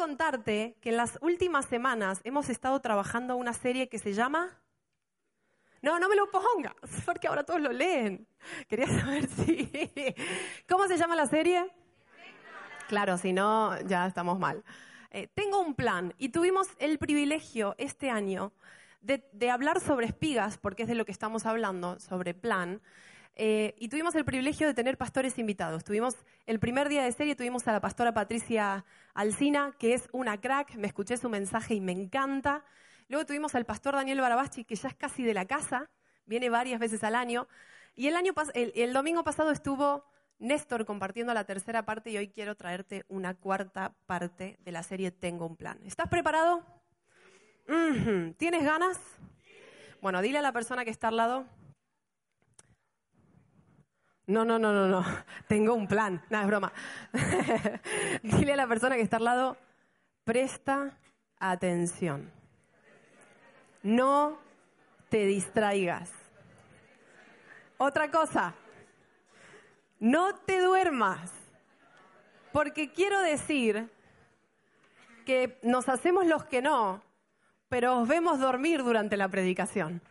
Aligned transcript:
contarte 0.00 0.78
que 0.80 0.88
en 0.88 0.96
las 0.96 1.18
últimas 1.20 1.66
semanas 1.66 2.22
hemos 2.24 2.48
estado 2.48 2.80
trabajando 2.80 3.36
una 3.36 3.52
serie 3.52 3.90
que 3.90 3.98
se 3.98 4.14
llama... 4.14 4.58
No, 5.82 5.98
no 5.98 6.08
me 6.08 6.16
lo 6.16 6.30
pongas, 6.30 6.74
porque 7.04 7.28
ahora 7.28 7.44
todos 7.44 7.60
lo 7.60 7.70
leen. 7.70 8.26
Quería 8.66 8.86
saber 8.86 9.28
si... 9.44 9.70
¿Cómo 10.66 10.88
se 10.88 10.96
llama 10.96 11.16
la 11.16 11.26
serie? 11.26 11.70
Claro, 12.88 13.18
si 13.18 13.34
no, 13.34 13.78
ya 13.82 14.06
estamos 14.06 14.38
mal. 14.38 14.64
Eh, 15.10 15.28
tengo 15.34 15.60
un 15.60 15.74
plan 15.74 16.14
y 16.16 16.30
tuvimos 16.30 16.68
el 16.78 16.98
privilegio 16.98 17.74
este 17.76 18.08
año 18.08 18.54
de, 19.02 19.28
de 19.32 19.50
hablar 19.50 19.80
sobre 19.80 20.06
espigas, 20.06 20.56
porque 20.56 20.84
es 20.84 20.88
de 20.88 20.94
lo 20.94 21.04
que 21.04 21.12
estamos 21.12 21.44
hablando, 21.44 22.00
sobre 22.00 22.32
plan. 22.32 22.80
Eh, 23.36 23.74
y 23.78 23.88
tuvimos 23.88 24.14
el 24.14 24.24
privilegio 24.24 24.66
de 24.66 24.74
tener 24.74 24.98
pastores 24.98 25.38
invitados. 25.38 25.84
Tuvimos 25.84 26.16
el 26.46 26.60
primer 26.60 26.88
día 26.88 27.02
de 27.02 27.12
serie, 27.12 27.36
tuvimos 27.36 27.66
a 27.68 27.72
la 27.72 27.80
pastora 27.80 28.12
Patricia 28.12 28.84
Alcina, 29.14 29.74
que 29.78 29.94
es 29.94 30.08
una 30.12 30.40
crack, 30.40 30.74
me 30.76 30.86
escuché 30.86 31.16
su 31.16 31.28
mensaje 31.28 31.74
y 31.74 31.80
me 31.80 31.92
encanta. 31.92 32.64
Luego 33.08 33.26
tuvimos 33.26 33.54
al 33.54 33.64
pastor 33.64 33.94
Daniel 33.94 34.20
Barabachi, 34.20 34.64
que 34.64 34.74
ya 34.74 34.88
es 34.88 34.94
casi 34.94 35.22
de 35.22 35.34
la 35.34 35.46
casa, 35.46 35.88
viene 36.26 36.50
varias 36.50 36.78
veces 36.78 37.02
al 37.02 37.14
año. 37.14 37.48
Y 37.96 38.08
el, 38.08 38.16
año 38.16 38.32
el, 38.54 38.72
el 38.74 38.92
domingo 38.92 39.24
pasado 39.24 39.50
estuvo 39.50 40.04
Néstor 40.38 40.86
compartiendo 40.86 41.34
la 41.34 41.44
tercera 41.44 41.84
parte 41.84 42.10
y 42.10 42.16
hoy 42.16 42.28
quiero 42.28 42.54
traerte 42.54 43.04
una 43.08 43.34
cuarta 43.34 43.94
parte 44.06 44.58
de 44.64 44.72
la 44.72 44.82
serie 44.82 45.10
Tengo 45.10 45.46
un 45.46 45.56
plan. 45.56 45.78
¿Estás 45.84 46.08
preparado? 46.08 46.62
¿Tienes 48.38 48.64
ganas? 48.64 48.98
Bueno, 50.00 50.22
dile 50.22 50.38
a 50.38 50.42
la 50.42 50.52
persona 50.52 50.84
que 50.84 50.90
está 50.90 51.08
al 51.08 51.16
lado. 51.18 51.46
No, 54.30 54.44
no, 54.44 54.60
no, 54.60 54.72
no, 54.72 54.86
no. 54.86 55.04
Tengo 55.48 55.74
un 55.74 55.88
plan. 55.88 56.22
Nada, 56.30 56.44
es 56.44 56.48
broma. 56.48 56.72
dile 58.22 58.52
a 58.52 58.56
la 58.56 58.68
persona 58.68 58.94
que 58.94 59.02
está 59.02 59.16
al 59.16 59.24
lado, 59.24 59.56
presta 60.24 60.96
atención. 61.40 62.30
No 63.82 64.38
te 65.08 65.26
distraigas. 65.26 66.12
Otra 67.78 68.10
cosa, 68.10 68.54
no 69.98 70.36
te 70.36 70.60
duermas. 70.60 71.32
Porque 72.52 72.92
quiero 72.92 73.20
decir 73.20 73.90
que 75.26 75.58
nos 75.62 75.88
hacemos 75.88 76.26
los 76.26 76.44
que 76.44 76.62
no, 76.62 77.02
pero 77.68 77.98
os 77.98 78.08
vemos 78.08 78.38
dormir 78.38 78.82
durante 78.84 79.16
la 79.16 79.28
predicación. 79.28 80.02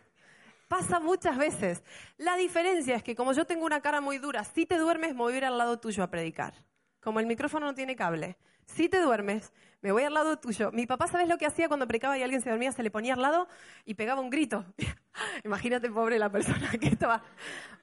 Pasa 0.70 1.00
muchas 1.00 1.36
veces. 1.36 1.82
La 2.16 2.36
diferencia 2.36 2.94
es 2.94 3.02
que 3.02 3.16
como 3.16 3.32
yo 3.32 3.44
tengo 3.44 3.66
una 3.66 3.80
cara 3.80 4.00
muy 4.00 4.18
dura, 4.18 4.44
si 4.44 4.66
te 4.66 4.78
duermes 4.78 5.16
me 5.16 5.22
voy 5.22 5.34
a 5.34 5.36
ir 5.38 5.44
al 5.44 5.58
lado 5.58 5.80
tuyo 5.80 6.04
a 6.04 6.06
predicar. 6.06 6.54
Como 7.00 7.18
el 7.18 7.26
micrófono 7.26 7.66
no 7.66 7.74
tiene 7.74 7.96
cable, 7.96 8.36
si 8.66 8.88
te 8.88 9.00
duermes, 9.00 9.52
me 9.80 9.90
voy 9.90 10.04
al 10.04 10.14
lado 10.14 10.38
tuyo. 10.38 10.70
Mi 10.70 10.86
papá, 10.86 11.08
¿sabes 11.08 11.26
lo 11.26 11.38
que 11.38 11.46
hacía 11.46 11.66
cuando 11.66 11.88
predicaba 11.88 12.16
y 12.16 12.22
alguien 12.22 12.40
se 12.40 12.50
dormía? 12.50 12.70
Se 12.70 12.84
le 12.84 12.92
ponía 12.92 13.14
al 13.14 13.20
lado 13.20 13.48
y 13.84 13.94
pegaba 13.94 14.20
un 14.20 14.30
grito. 14.30 14.64
Imagínate, 15.44 15.90
pobre 15.90 16.20
la 16.20 16.30
persona 16.30 16.70
que 16.80 16.86
estaba 16.86 17.24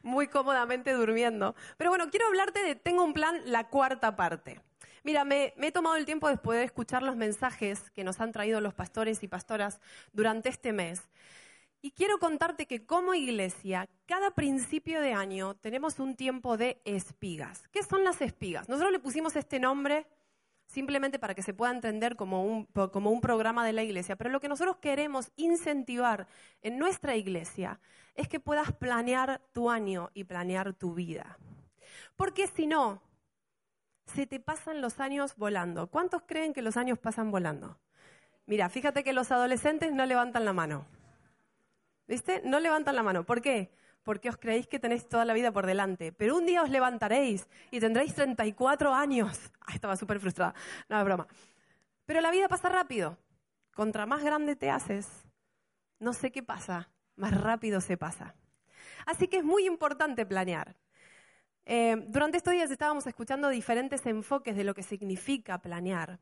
muy 0.02 0.28
cómodamente 0.28 0.94
durmiendo. 0.94 1.56
Pero 1.76 1.90
bueno, 1.90 2.10
quiero 2.10 2.28
hablarte 2.28 2.64
de 2.64 2.76
Tengo 2.76 3.04
un 3.04 3.12
plan, 3.12 3.42
la 3.44 3.68
cuarta 3.68 4.16
parte. 4.16 4.62
Mira, 5.04 5.26
me, 5.26 5.54
me, 5.58 5.68
he 5.68 5.72
tomado 5.74 5.98
el 5.98 6.06
tiempo 6.06 6.30
de 6.30 6.38
poder 6.38 6.64
escuchar 6.64 7.04
los 7.04 7.18
mensajes 7.18 7.90
que 7.90 8.06
nos 8.06 8.22
han 8.22 8.32
traído 8.32 8.62
los 8.62 8.74
pastores 8.74 9.24
y 9.24 9.28
pastoras 9.28 9.82
durante 10.14 10.48
este 10.48 10.72
mes. 10.72 11.10
Y 11.82 11.92
quiero 11.92 12.18
contarte 12.18 12.66
que 12.66 12.86
como 12.86 13.14
iglesia, 13.14 13.88
cada 14.06 14.32
principio 14.32 15.00
de 15.00 15.14
año 15.14 15.56
tenemos 15.56 16.00
un 16.00 16.16
tiempo 16.16 16.58
de 16.58 16.82
espigas. 16.86 17.68
¿Qué 17.70 17.84
son 17.84 18.04
las 18.04 18.22
espigas? 18.22 18.68
Nosotros 18.68 18.92
le 18.92 19.00
pusimos 19.00 19.36
este 19.36 19.60
nombre 19.60 20.08
simplemente 20.68 21.18
para 21.20 21.34
que 21.34 21.44
se 21.44 21.54
pueda 21.54 21.72
entender 21.72 22.16
como 22.16 22.44
un, 22.44 22.66
como 22.66 23.12
un 23.12 23.22
programa 23.22 23.66
de 23.66 23.74
la 23.74 23.84
iglesia. 23.84 24.16
Pero 24.16 24.30
lo 24.30 24.40
que 24.40 24.50
nosotros 24.50 24.78
queremos 24.78 25.32
incentivar 25.36 26.28
en 26.62 26.78
nuestra 26.78 27.16
iglesia 27.16 27.80
es 28.16 28.28
que 28.28 28.40
puedas 28.40 28.74
planear 28.74 29.42
tu 29.54 29.70
año 29.70 30.10
y 30.14 30.26
planear 30.26 30.74
tu 30.74 30.94
vida. 30.94 31.38
Porque 32.16 32.48
si 32.48 32.66
no, 32.66 33.02
se 34.06 34.26
te 34.26 34.40
pasan 34.40 34.82
los 34.82 35.00
años 35.00 35.36
volando. 35.36 35.88
¿Cuántos 35.88 36.24
creen 36.26 36.54
que 36.54 36.62
los 36.62 36.76
años 36.76 36.98
pasan 36.98 37.32
volando? 37.32 37.78
Mira, 38.46 38.70
fíjate 38.70 39.04
que 39.04 39.14
los 39.14 39.32
adolescentes 39.32 39.94
no 39.94 40.06
levantan 40.06 40.46
la 40.46 40.54
mano. 40.54 40.86
¿Viste? 42.08 42.42
No 42.46 42.60
levantan 42.60 42.96
la 42.96 43.04
mano. 43.04 43.26
¿Por 43.26 43.42
qué? 43.42 43.72
Porque 44.04 44.30
os 44.30 44.38
creéis 44.38 44.68
que 44.68 44.80
tenéis 44.80 45.08
toda 45.08 45.26
la 45.26 45.34
vida 45.34 45.52
por 45.52 45.66
delante. 45.66 46.12
Pero 46.14 46.38
un 46.38 46.46
día 46.46 46.64
os 46.64 46.70
levantaréis 46.70 47.48
y 47.72 47.80
tendréis 47.80 48.16
34 48.16 48.94
años. 48.94 49.52
Ah, 49.70 49.74
estaba 49.74 49.98
súper 49.98 50.22
frustrada. 50.22 50.56
No, 50.88 50.98
es 50.98 51.04
broma. 51.04 51.28
Pero 52.06 52.22
la 52.22 52.32
vida 52.32 52.48
pasa 52.48 52.70
rápido. 52.70 53.18
Contra 53.76 54.06
más 54.06 54.24
grande 54.24 54.56
te 54.56 54.70
haces, 54.70 55.28
no 56.00 56.14
sé 56.14 56.32
qué 56.32 56.42
pasa, 56.42 56.90
más 57.18 57.40
rápido 57.40 57.82
se 57.82 57.98
pasa. 57.98 58.34
Así 59.06 59.28
que 59.28 59.40
es 59.40 59.44
muy 59.44 59.66
importante 59.68 60.26
planear. 60.26 60.78
Eh, 61.66 61.98
durante 62.08 62.38
estos 62.38 62.54
días 62.54 62.72
estábamos 62.72 63.06
escuchando 63.08 63.50
diferentes 63.50 64.06
enfoques 64.06 64.56
de 64.56 64.64
lo 64.64 64.74
que 64.74 64.84
significa 64.84 65.58
planear. 65.58 66.18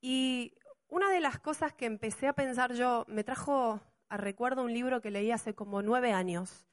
Y 0.00 0.52
una 0.88 1.10
de 1.10 1.20
las 1.20 1.38
cosas 1.38 1.72
que 1.72 1.86
empecé 1.86 2.26
a 2.26 2.32
pensar 2.32 2.72
yo, 2.74 3.04
me 3.06 3.22
trajo 3.22 3.80
recuerdo 4.10 4.62
un 4.62 4.72
libro 4.72 5.00
que 5.00 5.10
leí 5.10 5.30
hace 5.30 5.54
como 5.54 5.82
nueve 5.82 6.12
años, 6.12 6.66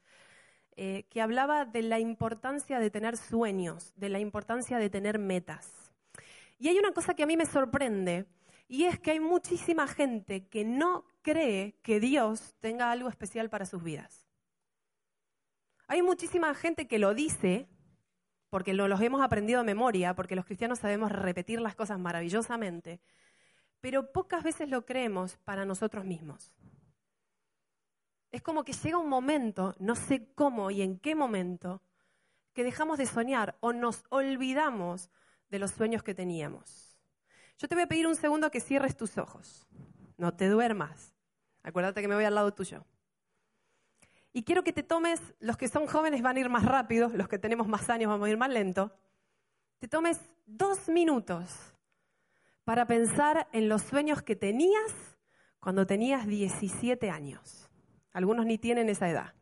eh, 0.76 1.04
que 1.10 1.20
hablaba 1.20 1.64
de 1.64 1.82
la 1.82 1.98
importancia 1.98 2.78
de 2.78 2.90
tener 2.90 3.16
sueños, 3.16 3.92
de 3.96 4.08
la 4.08 4.18
importancia 4.20 4.78
de 4.78 4.90
tener 4.90 5.18
metas. 5.18 5.92
Y 6.58 6.68
hay 6.68 6.78
una 6.78 6.92
cosa 6.92 7.14
que 7.14 7.22
a 7.22 7.26
mí 7.26 7.36
me 7.36 7.46
sorprende, 7.46 8.26
y 8.68 8.84
es 8.84 8.98
que 8.98 9.10
hay 9.10 9.20
muchísima 9.20 9.86
gente 9.86 10.46
que 10.46 10.64
no 10.64 11.04
cree 11.20 11.74
que 11.82 12.00
Dios 12.00 12.54
tenga 12.60 12.90
algo 12.90 13.08
especial 13.08 13.50
para 13.50 13.66
sus 13.66 13.82
vidas. 13.82 14.26
Hay 15.88 16.00
muchísima 16.00 16.54
gente 16.54 16.86
que 16.88 16.98
lo 16.98 17.12
dice, 17.12 17.68
porque 18.48 18.72
lo, 18.72 18.88
los 18.88 19.00
hemos 19.02 19.20
aprendido 19.20 19.60
de 19.60 19.66
memoria, 19.66 20.14
porque 20.14 20.36
los 20.36 20.46
cristianos 20.46 20.78
sabemos 20.78 21.12
repetir 21.12 21.60
las 21.60 21.74
cosas 21.74 21.98
maravillosamente, 21.98 23.00
pero 23.80 24.10
pocas 24.12 24.42
veces 24.42 24.70
lo 24.70 24.86
creemos 24.86 25.36
para 25.44 25.66
nosotros 25.66 26.06
mismos. 26.06 26.54
Es 28.32 28.42
como 28.42 28.64
que 28.64 28.72
llega 28.72 28.98
un 28.98 29.08
momento, 29.08 29.74
no 29.78 29.94
sé 29.94 30.32
cómo 30.34 30.70
y 30.70 30.80
en 30.80 30.98
qué 30.98 31.14
momento, 31.14 31.82
que 32.54 32.64
dejamos 32.64 32.98
de 32.98 33.06
soñar 33.06 33.56
o 33.60 33.72
nos 33.72 34.04
olvidamos 34.08 35.10
de 35.50 35.58
los 35.58 35.70
sueños 35.70 36.02
que 36.02 36.14
teníamos. 36.14 36.98
Yo 37.58 37.68
te 37.68 37.74
voy 37.74 37.84
a 37.84 37.86
pedir 37.86 38.06
un 38.06 38.16
segundo 38.16 38.50
que 38.50 38.60
cierres 38.60 38.96
tus 38.96 39.18
ojos. 39.18 39.66
No 40.16 40.34
te 40.34 40.48
duermas. 40.48 41.14
Acuérdate 41.62 42.00
que 42.00 42.08
me 42.08 42.14
voy 42.14 42.24
al 42.24 42.34
lado 42.34 42.54
tuyo. 42.54 42.84
Y 44.32 44.44
quiero 44.44 44.64
que 44.64 44.72
te 44.72 44.82
tomes, 44.82 45.20
los 45.38 45.58
que 45.58 45.68
son 45.68 45.86
jóvenes 45.86 46.22
van 46.22 46.38
a 46.38 46.40
ir 46.40 46.48
más 46.48 46.64
rápido, 46.64 47.10
los 47.10 47.28
que 47.28 47.38
tenemos 47.38 47.68
más 47.68 47.90
años 47.90 48.08
vamos 48.08 48.26
a 48.26 48.30
ir 48.30 48.38
más 48.38 48.50
lento. 48.50 48.96
Te 49.78 49.88
tomes 49.88 50.18
dos 50.46 50.88
minutos 50.88 51.74
para 52.64 52.86
pensar 52.86 53.46
en 53.52 53.68
los 53.68 53.82
sueños 53.82 54.22
que 54.22 54.36
tenías 54.36 55.18
cuando 55.60 55.86
tenías 55.86 56.26
17 56.26 57.10
años. 57.10 57.68
Algunos 58.12 58.46
ni 58.46 58.58
tienen 58.58 58.88
esa 58.88 59.08
edad. 59.08 59.34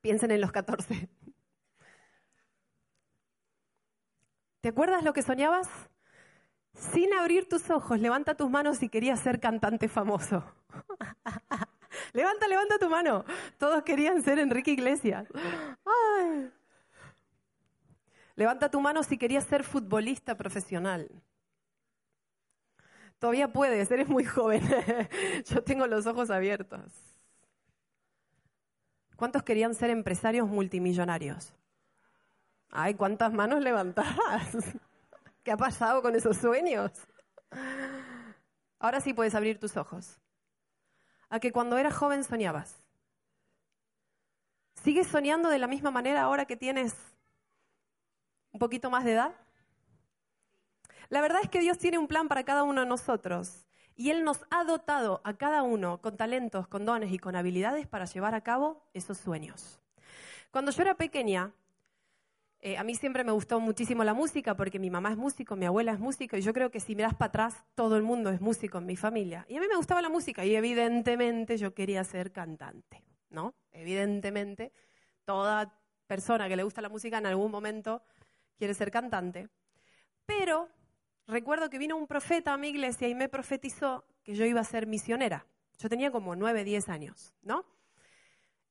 Piensen 0.00 0.30
en 0.30 0.40
los 0.40 0.52
14. 0.52 1.08
¿Te 4.60 4.68
acuerdas 4.68 5.02
lo 5.04 5.12
que 5.12 5.22
soñabas? 5.22 5.68
Sin 6.74 7.12
abrir 7.14 7.48
tus 7.48 7.70
ojos, 7.70 8.00
levanta 8.00 8.36
tus 8.36 8.50
manos 8.50 8.78
si 8.78 8.88
querías 8.88 9.20
ser 9.20 9.40
cantante 9.40 9.88
famoso. 9.88 10.44
levanta, 12.12 12.46
levanta 12.46 12.78
tu 12.78 12.88
mano. 12.88 13.24
Todos 13.58 13.82
querían 13.82 14.22
ser 14.22 14.38
Enrique 14.38 14.70
Iglesias. 14.70 15.26
Levanta 18.36 18.70
tu 18.70 18.80
mano 18.80 19.02
si 19.02 19.18
querías 19.18 19.44
ser 19.44 19.64
futbolista 19.64 20.36
profesional. 20.36 21.10
Todavía 23.18 23.52
puedes, 23.52 23.90
eres 23.90 24.08
muy 24.08 24.24
joven. 24.24 24.62
Yo 25.46 25.64
tengo 25.64 25.88
los 25.88 26.06
ojos 26.06 26.30
abiertos. 26.30 27.07
¿Cuántos 29.18 29.42
querían 29.42 29.74
ser 29.74 29.90
empresarios 29.90 30.46
multimillonarios? 30.46 31.52
Ay, 32.70 32.94
¿cuántas 32.94 33.32
manos 33.32 33.60
levantadas? 33.60 34.54
¿Qué 35.42 35.50
ha 35.50 35.56
pasado 35.56 36.02
con 36.02 36.14
esos 36.14 36.36
sueños? 36.36 36.92
Ahora 38.78 39.00
sí 39.00 39.12
puedes 39.12 39.34
abrir 39.34 39.58
tus 39.58 39.76
ojos. 39.76 40.20
A 41.30 41.40
que 41.40 41.50
cuando 41.50 41.76
eras 41.78 41.96
joven 41.96 42.22
soñabas. 42.22 42.80
¿Sigues 44.84 45.08
soñando 45.08 45.48
de 45.48 45.58
la 45.58 45.66
misma 45.66 45.90
manera 45.90 46.22
ahora 46.22 46.44
que 46.44 46.56
tienes 46.56 46.94
un 48.52 48.60
poquito 48.60 48.88
más 48.88 49.04
de 49.04 49.14
edad? 49.14 49.34
La 51.08 51.20
verdad 51.20 51.40
es 51.42 51.50
que 51.50 51.58
Dios 51.58 51.78
tiene 51.78 51.98
un 51.98 52.06
plan 52.06 52.28
para 52.28 52.44
cada 52.44 52.62
uno 52.62 52.82
de 52.82 52.86
nosotros 52.86 53.67
y 53.98 54.10
Él 54.10 54.22
nos 54.22 54.46
ha 54.50 54.62
dotado 54.62 55.20
a 55.24 55.34
cada 55.34 55.64
uno 55.64 56.00
con 56.00 56.16
talentos, 56.16 56.68
con 56.68 56.86
dones 56.86 57.12
y 57.12 57.18
con 57.18 57.34
habilidades 57.34 57.88
para 57.88 58.04
llevar 58.04 58.32
a 58.36 58.42
cabo 58.42 58.80
esos 58.94 59.18
sueños. 59.18 59.80
Cuando 60.52 60.70
yo 60.70 60.82
era 60.82 60.94
pequeña, 60.94 61.52
eh, 62.60 62.78
a 62.78 62.84
mí 62.84 62.94
siempre 62.94 63.24
me 63.24 63.32
gustó 63.32 63.58
muchísimo 63.58 64.04
la 64.04 64.14
música 64.14 64.56
porque 64.56 64.78
mi 64.78 64.88
mamá 64.88 65.10
es 65.10 65.16
músico, 65.16 65.56
mi 65.56 65.66
abuela 65.66 65.92
es 65.92 65.98
músico 65.98 66.36
y 66.36 66.42
yo 66.42 66.52
creo 66.52 66.70
que 66.70 66.78
si 66.78 66.94
miras 66.94 67.14
para 67.14 67.28
atrás 67.28 67.64
todo 67.74 67.96
el 67.96 68.04
mundo 68.04 68.30
es 68.30 68.40
músico 68.40 68.78
en 68.78 68.86
mi 68.86 68.94
familia. 68.94 69.44
Y 69.48 69.56
a 69.56 69.60
mí 69.60 69.66
me 69.68 69.76
gustaba 69.76 70.00
la 70.00 70.08
música 70.08 70.44
y 70.44 70.54
evidentemente 70.54 71.56
yo 71.56 71.74
quería 71.74 72.04
ser 72.04 72.30
cantante, 72.30 73.02
¿no? 73.30 73.56
Evidentemente 73.72 74.70
toda 75.24 75.76
persona 76.06 76.48
que 76.48 76.54
le 76.54 76.62
gusta 76.62 76.80
la 76.82 76.88
música 76.88 77.18
en 77.18 77.26
algún 77.26 77.50
momento 77.50 78.00
quiere 78.56 78.74
ser 78.74 78.92
cantante. 78.92 79.48
Pero 80.24 80.68
recuerdo 81.28 81.70
que 81.70 81.78
vino 81.78 81.96
un 81.96 82.06
profeta 82.06 82.52
a 82.52 82.56
mi 82.56 82.68
iglesia 82.68 83.06
y 83.08 83.14
me 83.14 83.28
profetizó 83.28 84.04
que 84.24 84.34
yo 84.34 84.44
iba 84.44 84.60
a 84.60 84.64
ser 84.64 84.86
misionera. 84.86 85.46
Yo 85.78 85.88
tenía 85.88 86.10
como 86.10 86.34
nueve, 86.34 86.64
diez 86.64 86.88
años, 86.88 87.34
¿no? 87.42 87.64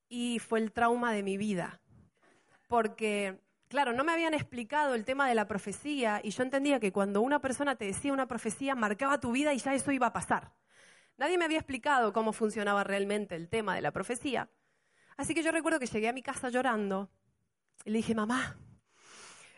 Y 0.10 0.40
fue 0.40 0.60
el 0.60 0.74
trauma 0.74 1.14
de 1.14 1.24
mi 1.24 1.38
vida. 1.38 1.80
Porque 2.68 3.40
claro, 3.68 3.94
no 3.94 4.04
me 4.04 4.12
habían 4.12 4.34
explicado 4.34 4.96
el 4.96 5.06
tema 5.06 5.28
de 5.28 5.36
la 5.36 5.48
profecía 5.48 6.20
y 6.24 6.32
yo 6.32 6.44
entendía 6.44 6.80
que 6.80 6.92
cuando 6.92 7.22
una 7.22 7.40
persona 7.40 7.76
te 7.76 7.86
decía 7.86 8.14
una 8.14 8.28
profecía 8.28 8.76
marcaba 8.76 9.20
tu 9.20 9.32
vida 9.32 9.54
y 9.54 9.60
ya 9.60 9.74
eso 9.74 9.92
iba 9.92 10.08
a 10.08 10.14
pasar. 10.14 10.54
Nadie 11.18 11.38
me 11.38 11.46
había 11.46 11.60
explicado 11.60 12.14
cómo 12.14 12.34
funcionaba 12.34 12.84
realmente 12.84 13.36
el 13.36 13.50
tema 13.50 13.76
de 13.76 13.82
la 13.82 13.92
profecía. 13.92 14.50
Así 15.16 15.34
que 15.34 15.42
yo 15.42 15.52
recuerdo 15.52 15.80
que 15.80 15.88
llegué 15.88 16.08
a 16.10 16.14
mi 16.14 16.22
casa 16.22 16.50
llorando 16.50 17.10
y 17.86 17.92
le 17.92 17.98
dije, 17.98 18.14
mamá, 18.14 18.58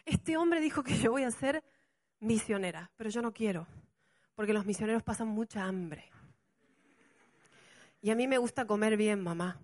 este 0.05 0.37
hombre 0.37 0.61
dijo 0.61 0.83
que 0.83 0.97
yo 0.97 1.11
voy 1.11 1.23
a 1.23 1.31
ser 1.31 1.63
misionera, 2.19 2.91
pero 2.95 3.09
yo 3.09 3.21
no 3.21 3.33
quiero, 3.33 3.67
porque 4.35 4.53
los 4.53 4.65
misioneros 4.65 5.03
pasan 5.03 5.27
mucha 5.27 5.65
hambre. 5.65 6.09
Y 8.01 8.11
a 8.11 8.15
mí 8.15 8.27
me 8.27 8.37
gusta 8.37 8.65
comer 8.65 8.97
bien, 8.97 9.21
mamá. 9.21 9.59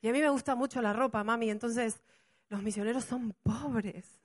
Y 0.00 0.08
a 0.08 0.12
mí 0.12 0.20
me 0.20 0.28
gusta 0.28 0.54
mucho 0.54 0.80
la 0.80 0.92
ropa, 0.92 1.24
mami. 1.24 1.50
Entonces, 1.50 2.02
los 2.48 2.62
misioneros 2.62 3.04
son 3.04 3.34
pobres. 3.42 4.20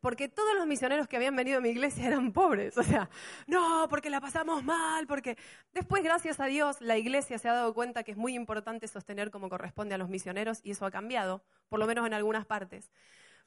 Porque 0.00 0.28
todos 0.28 0.54
los 0.54 0.66
misioneros 0.66 1.08
que 1.08 1.16
habían 1.16 1.34
venido 1.34 1.58
a 1.58 1.60
mi 1.60 1.70
iglesia 1.70 2.06
eran 2.06 2.30
pobres. 2.30 2.76
O 2.76 2.82
sea, 2.82 3.08
no, 3.46 3.86
porque 3.88 4.10
la 4.10 4.20
pasamos 4.20 4.62
mal, 4.62 5.06
porque 5.06 5.38
después, 5.72 6.04
gracias 6.04 6.40
a 6.40 6.44
Dios, 6.44 6.80
la 6.80 6.98
iglesia 6.98 7.38
se 7.38 7.48
ha 7.48 7.54
dado 7.54 7.72
cuenta 7.72 8.04
que 8.04 8.12
es 8.12 8.18
muy 8.18 8.34
importante 8.34 8.86
sostener 8.86 9.30
como 9.30 9.48
corresponde 9.48 9.94
a 9.94 9.98
los 9.98 10.10
misioneros 10.10 10.60
y 10.62 10.72
eso 10.72 10.84
ha 10.84 10.90
cambiado, 10.90 11.42
por 11.68 11.80
lo 11.80 11.86
menos 11.86 12.06
en 12.06 12.12
algunas 12.12 12.44
partes. 12.44 12.90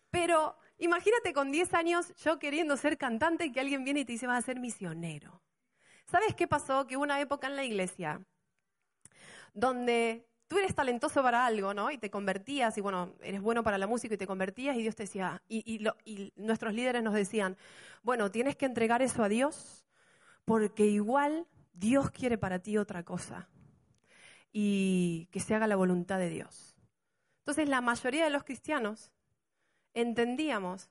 Pero 0.10 0.58
imagínate 0.78 1.34
con 1.34 1.52
10 1.52 1.74
años 1.74 2.14
yo 2.16 2.40
queriendo 2.40 2.78
ser 2.78 2.98
cantante 2.98 3.46
y 3.46 3.52
que 3.52 3.60
alguien 3.60 3.84
viene 3.84 4.02
y 4.02 4.06
te 4.06 4.14
dice 4.14 4.28
vas 4.28 4.44
a 4.44 4.46
ser 4.46 4.60
misionero. 4.60 5.42
¿Sabes 6.06 6.36
qué 6.36 6.48
pasó? 6.48 6.88
Que 6.88 6.96
hubo 6.96 7.04
una 7.04 7.20
época 7.20 7.48
en 7.48 7.56
la 7.56 7.66
iglesia 7.66 8.22
donde 9.54 10.28
tú 10.48 10.58
eres 10.58 10.76
talentoso 10.76 11.22
para 11.22 11.46
algo, 11.46 11.74
¿no? 11.74 11.92
Y 11.92 11.98
te 11.98 12.10
convertías, 12.10 12.78
y 12.78 12.82
bueno, 12.82 13.16
eres 13.22 13.42
bueno 13.42 13.64
para 13.64 13.78
la 13.78 13.88
música 13.88 14.16
y 14.16 14.18
te 14.18 14.28
convertías, 14.28 14.76
y 14.78 14.82
Dios 14.82 14.96
te 14.96 15.04
decía, 15.04 15.42
y, 15.50 15.82
nuestros 16.36 16.74
líderes 16.74 17.04
nos 17.04 17.14
decían, 17.14 17.58
bueno, 18.04 18.32
tienes 18.32 18.56
que 18.56 18.66
entregar 18.66 19.02
eso 19.02 19.24
a 19.24 19.30
Dios, 19.30 19.86
porque 20.46 20.86
igual 20.86 21.48
Dios 21.74 22.12
quiere 22.12 22.38
para 22.38 22.60
ti 22.60 22.78
otra 22.78 23.04
cosa, 23.04 23.50
y 24.54 25.28
que 25.32 25.40
se 25.40 25.56
haga 25.56 25.68
la 25.68 25.76
voluntad 25.76 26.20
de 26.20 26.30
Dios. 26.30 26.76
Entonces, 27.40 27.68
la 27.68 27.82
mayoría 27.82 28.24
de 28.24 28.30
los 28.30 28.44
cristianos 28.44 29.12
entendíamos 30.02 30.90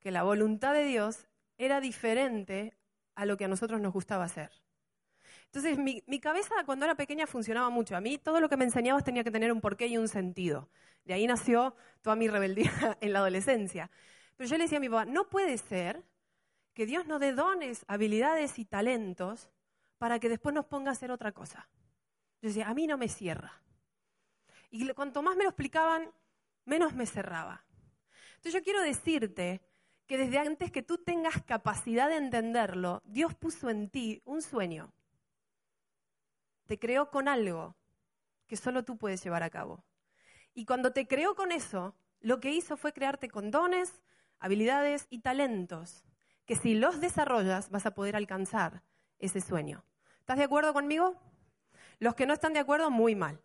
que 0.00 0.10
la 0.10 0.22
voluntad 0.22 0.72
de 0.72 0.84
Dios 0.84 1.28
era 1.58 1.80
diferente 1.80 2.74
a 3.14 3.26
lo 3.26 3.36
que 3.36 3.44
a 3.44 3.48
nosotros 3.48 3.80
nos 3.80 3.92
gustaba 3.92 4.24
hacer. 4.24 4.50
Entonces, 5.46 5.78
mi, 5.78 6.20
cabeza 6.20 6.54
cuando 6.64 6.84
era 6.84 6.94
pequeña 6.94 7.26
funcionaba 7.26 7.70
mucho. 7.70 7.96
A 7.96 8.00
mí 8.00 8.18
todo 8.18 8.40
lo 8.40 8.48
que 8.48 8.56
me 8.56 8.64
enseñabas 8.64 9.04
tenía 9.04 9.24
que 9.24 9.30
tener 9.30 9.52
un 9.52 9.60
porqué 9.60 9.86
y 9.86 9.98
un 9.98 10.08
sentido. 10.08 10.68
De 11.04 11.14
ahí 11.14 11.26
nació 11.26 11.74
toda 12.02 12.16
mi 12.16 12.28
rebeldía 12.28 12.70
en 13.00 13.12
la 13.12 13.20
adolescencia. 13.20 13.90
Pero 14.36 14.48
yo 14.48 14.56
le 14.56 14.64
decía 14.64 14.78
a 14.78 14.80
mi 14.80 14.88
papá, 14.88 15.04
no 15.04 15.28
puede 15.28 15.58
ser 15.58 16.04
que 16.74 16.86
Dios 16.86 17.06
nos 17.06 17.20
dé 17.20 17.32
dones, 17.32 17.84
habilidades 17.88 18.58
y 18.58 18.64
talentos 18.64 19.50
para 19.98 20.20
que 20.20 20.28
después 20.28 20.54
nos 20.54 20.66
ponga 20.66 20.90
a 20.90 20.92
hacer 20.92 21.10
otra 21.10 21.32
cosa. 21.32 21.68
Yo 22.40 22.48
decía, 22.48 22.68
a 22.68 22.74
mí 22.74 22.86
no 22.86 22.96
me 22.96 23.08
cierra. 23.08 23.60
Y 24.70 24.86
cuanto 24.90 25.22
más 25.22 25.36
me 25.36 25.44
lo 25.44 25.50
explicaban, 25.50 26.10
menos 26.64 26.94
me 26.94 27.06
cerraba. 27.06 27.64
Entonces 28.38 28.54
yo 28.54 28.62
quiero 28.62 28.82
decirte 28.82 29.60
que 30.06 30.18
desde 30.18 30.38
antes 30.38 30.72
que 30.72 30.82
tú 30.82 30.98
tengas 30.98 31.42
capacidad 31.44 32.08
de 32.08 32.16
entenderlo, 32.16 33.02
Dios 33.04 33.34
puso 33.34 33.70
en 33.70 33.90
ti 33.90 34.22
un 34.24 34.42
sueño 34.42 34.92
te 36.68 36.78
creó 36.78 37.10
con 37.10 37.28
algo 37.28 37.74
que 38.46 38.56
solo 38.56 38.84
tú 38.84 38.98
puedes 38.98 39.24
llevar 39.24 39.42
a 39.42 39.50
cabo. 39.50 39.84
Y 40.54 40.66
cuando 40.66 40.92
te 40.92 41.08
creó 41.08 41.34
con 41.34 41.50
eso, 41.50 41.96
lo 42.20 42.40
que 42.40 42.52
hizo 42.52 42.76
fue 42.76 42.92
crearte 42.92 43.30
con 43.30 43.50
dones, 43.50 44.02
habilidades 44.38 45.06
y 45.08 45.20
talentos, 45.20 46.04
que 46.44 46.56
si 46.56 46.74
los 46.74 47.00
desarrollas 47.00 47.70
vas 47.70 47.86
a 47.86 47.94
poder 47.94 48.16
alcanzar 48.16 48.82
ese 49.18 49.40
sueño. 49.40 49.82
¿Estás 50.20 50.36
de 50.36 50.44
acuerdo 50.44 50.74
conmigo? 50.74 51.18
Los 52.00 52.14
que 52.14 52.26
no 52.26 52.34
están 52.34 52.52
de 52.52 52.60
acuerdo, 52.60 52.90
muy 52.90 53.14
mal. 53.14 53.40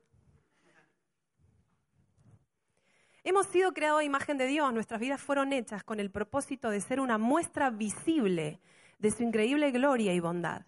Hemos 3.25 3.48
sido 3.48 3.74
creados 3.74 4.02
a 4.02 4.04
imagen 4.04 4.38
de 4.38 4.48
Dios, 4.48 4.74
nuestras 4.74 5.00
vidas 5.00 5.22
fueron 5.22 5.54
hechas 5.54 5.84
con 5.84 6.02
el 6.02 6.12
propósito 6.12 6.70
de 6.70 6.81
ser 6.81 7.00
una 7.00 7.18
muestra 7.18 7.70
visible 7.70 8.60
de 9.00 9.12
su 9.12 9.24
increíble 9.24 9.72
gloria 9.72 10.14
y 10.14 10.20
bondad. 10.20 10.66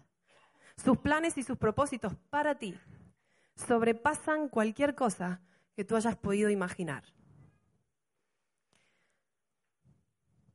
Sus 0.78 0.98
planes 0.98 1.38
y 1.38 1.44
sus 1.44 1.58
propósitos 1.58 2.14
para 2.30 2.56
ti 2.56 2.80
sobrepasan 3.56 4.48
cualquier 4.48 4.96
cosa 4.96 5.42
que 5.76 5.84
tú 5.84 5.98
hayas 5.98 6.16
podido 6.16 6.50
imaginar. 6.50 7.04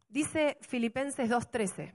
Dice 0.09 0.59
Filipenses 0.63 1.31
2.13. 1.31 1.93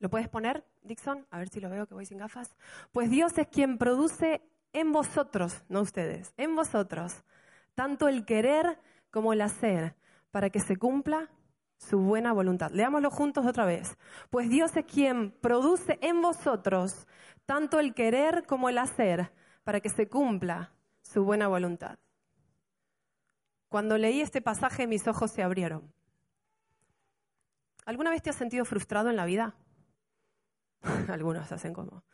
¿Lo 0.00 0.10
puedes 0.10 0.28
poner, 0.28 0.64
Dixon? 0.82 1.26
A 1.30 1.38
ver 1.38 1.48
si 1.48 1.60
lo 1.60 1.70
veo 1.70 1.86
que 1.86 1.94
voy 1.94 2.06
sin 2.06 2.18
gafas. 2.18 2.56
Pues 2.90 3.08
Dios 3.08 3.38
es 3.38 3.46
quien 3.46 3.78
produce 3.78 4.42
en 4.72 4.90
vosotros, 4.90 5.62
no 5.68 5.80
ustedes, 5.80 6.34
en 6.36 6.56
vosotros, 6.56 7.22
tanto 7.74 8.08
el 8.08 8.24
querer 8.24 8.78
como 9.10 9.32
el 9.32 9.40
hacer, 9.40 9.94
para 10.30 10.50
que 10.50 10.60
se 10.60 10.76
cumpla 10.76 11.30
su 11.76 11.98
buena 11.98 12.32
voluntad. 12.32 12.70
Leámoslo 12.70 13.10
juntos 13.10 13.46
otra 13.46 13.66
vez. 13.66 13.96
Pues 14.30 14.48
Dios 14.48 14.76
es 14.76 14.84
quien 14.86 15.32
produce 15.32 15.98
en 16.00 16.22
vosotros 16.22 17.06
tanto 17.44 17.80
el 17.80 17.94
querer 17.94 18.44
como 18.46 18.68
el 18.68 18.78
hacer 18.78 19.32
para 19.64 19.80
que 19.80 19.90
se 19.90 20.08
cumpla 20.08 20.72
su 21.02 21.24
buena 21.24 21.48
voluntad. 21.48 21.98
Cuando 23.68 23.98
leí 23.98 24.20
este 24.20 24.40
pasaje 24.40 24.86
mis 24.86 25.06
ojos 25.08 25.30
se 25.30 25.42
abrieron. 25.42 25.92
¿Alguna 27.84 28.10
vez 28.10 28.22
te 28.22 28.30
has 28.30 28.36
sentido 28.36 28.64
frustrado 28.64 29.10
en 29.10 29.16
la 29.16 29.24
vida? 29.24 29.56
Algunos 31.08 31.50
hacen 31.50 31.72
como. 31.72 32.04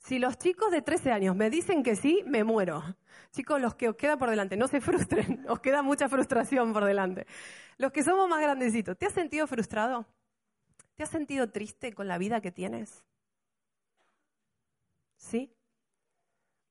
Si 0.00 0.18
los 0.18 0.38
chicos 0.38 0.70
de 0.70 0.80
13 0.80 1.12
años 1.12 1.36
me 1.36 1.50
dicen 1.50 1.82
que 1.82 1.94
sí, 1.94 2.22
me 2.26 2.42
muero. 2.42 2.82
Chicos, 3.32 3.60
los 3.60 3.74
que 3.74 3.90
os 3.90 3.96
queda 3.96 4.16
por 4.16 4.30
delante, 4.30 4.56
no 4.56 4.66
se 4.66 4.80
frustren, 4.80 5.44
os 5.48 5.60
queda 5.60 5.82
mucha 5.82 6.08
frustración 6.08 6.72
por 6.72 6.84
delante. 6.84 7.26
Los 7.76 7.92
que 7.92 8.02
somos 8.02 8.28
más 8.28 8.40
grandecitos, 8.40 8.96
¿te 8.96 9.06
has 9.06 9.12
sentido 9.12 9.46
frustrado? 9.46 10.06
¿Te 10.96 11.02
has 11.02 11.10
sentido 11.10 11.50
triste 11.50 11.92
con 11.92 12.08
la 12.08 12.16
vida 12.16 12.40
que 12.40 12.50
tienes? 12.50 13.04
¿Sí? 15.16 15.54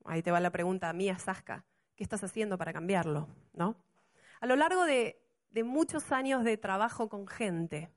Ahí 0.05 0.23
te 0.23 0.31
va 0.31 0.39
la 0.39 0.51
pregunta 0.51 0.91
mía, 0.91 1.17
Sasca. 1.19 1.63
¿Qué 1.95 2.03
estás 2.03 2.23
haciendo 2.23 2.57
para 2.57 2.73
cambiarlo? 2.73 3.27
¿No? 3.53 3.75
A 4.41 4.47
lo 4.47 4.55
largo 4.55 4.85
de, 4.85 5.21
de 5.51 5.63
muchos 5.63 6.11
años 6.11 6.43
de 6.43 6.57
trabajo 6.57 7.09
con 7.09 7.27
gente, 7.27 7.91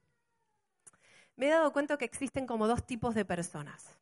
me 1.37 1.47
he 1.47 1.51
dado 1.51 1.73
cuenta 1.73 1.97
que 1.97 2.05
existen 2.05 2.47
como 2.47 2.69
dos 2.69 2.87
tipos 2.87 3.15
de 3.15 3.25
personas. 3.25 4.02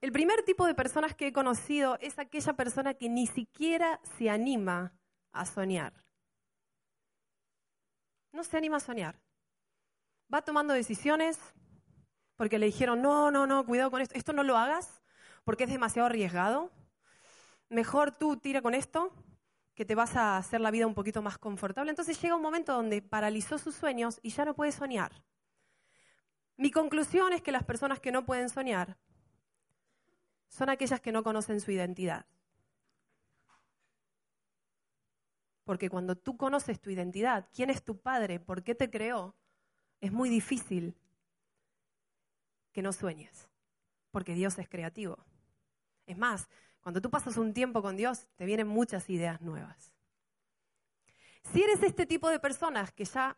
El 0.00 0.12
primer 0.12 0.42
tipo 0.42 0.66
de 0.66 0.74
personas 0.74 1.14
que 1.14 1.28
he 1.28 1.32
conocido 1.32 1.96
es 2.00 2.18
aquella 2.18 2.52
persona 2.52 2.94
que 2.94 3.08
ni 3.08 3.26
siquiera 3.26 4.00
se 4.18 4.28
anima 4.28 4.92
a 5.32 5.46
soñar. 5.46 6.04
No 8.32 8.44
se 8.44 8.56
anima 8.56 8.76
a 8.76 8.80
soñar. 8.80 9.18
Va 10.32 10.42
tomando 10.42 10.74
decisiones 10.74 11.38
porque 12.36 12.58
le 12.58 12.66
dijeron, 12.66 13.00
no, 13.00 13.30
no, 13.30 13.46
no, 13.46 13.64
cuidado 13.64 13.90
con 13.90 14.02
esto, 14.02 14.14
esto 14.14 14.32
no 14.32 14.42
lo 14.42 14.56
hagas 14.58 15.02
porque 15.44 15.64
es 15.64 15.70
demasiado 15.70 16.06
arriesgado. 16.06 16.70
Mejor 17.70 18.12
tú 18.12 18.36
tira 18.36 18.60
con 18.60 18.74
esto, 18.74 19.12
que 19.74 19.84
te 19.84 19.94
vas 19.94 20.16
a 20.16 20.36
hacer 20.36 20.60
la 20.60 20.70
vida 20.70 20.86
un 20.86 20.94
poquito 20.94 21.22
más 21.22 21.38
confortable. 21.38 21.90
Entonces 21.90 22.20
llega 22.20 22.34
un 22.34 22.42
momento 22.42 22.72
donde 22.72 23.02
paralizó 23.02 23.58
sus 23.58 23.74
sueños 23.74 24.18
y 24.22 24.30
ya 24.30 24.44
no 24.44 24.54
puede 24.54 24.72
soñar. 24.72 25.22
Mi 26.56 26.70
conclusión 26.70 27.32
es 27.32 27.42
que 27.42 27.52
las 27.52 27.64
personas 27.64 28.00
que 28.00 28.12
no 28.12 28.24
pueden 28.26 28.48
soñar 28.48 28.98
son 30.48 30.68
aquellas 30.68 31.00
que 31.00 31.12
no 31.12 31.22
conocen 31.22 31.60
su 31.60 31.70
identidad. 31.70 32.26
Porque 35.64 35.90
cuando 35.90 36.16
tú 36.16 36.36
conoces 36.36 36.80
tu 36.80 36.90
identidad, 36.90 37.48
quién 37.52 37.70
es 37.70 37.82
tu 37.82 37.98
padre, 38.00 38.38
por 38.38 38.62
qué 38.62 38.74
te 38.74 38.88
creó, 38.88 39.34
es 40.00 40.12
muy 40.12 40.28
difícil 40.28 40.94
que 42.72 42.82
no 42.82 42.92
sueñes, 42.92 43.48
porque 44.10 44.34
Dios 44.34 44.58
es 44.58 44.68
creativo. 44.68 45.18
Es 46.06 46.16
más, 46.16 46.48
cuando 46.80 47.00
tú 47.00 47.10
pasas 47.10 47.36
un 47.36 47.52
tiempo 47.52 47.82
con 47.82 47.96
Dios, 47.96 48.28
te 48.36 48.44
vienen 48.44 48.68
muchas 48.68 49.10
ideas 49.10 49.40
nuevas. 49.40 49.92
Si 51.52 51.62
eres 51.62 51.82
este 51.82 52.06
tipo 52.06 52.28
de 52.28 52.38
personas 52.38 52.92
que 52.92 53.04
ya 53.04 53.36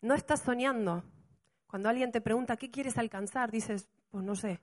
no 0.00 0.14
estás 0.14 0.40
soñando, 0.40 1.04
cuando 1.66 1.88
alguien 1.88 2.10
te 2.10 2.20
pregunta 2.20 2.56
qué 2.56 2.70
quieres 2.70 2.98
alcanzar, 2.98 3.50
dices, 3.50 3.88
pues 4.10 4.24
no 4.24 4.34
sé. 4.34 4.60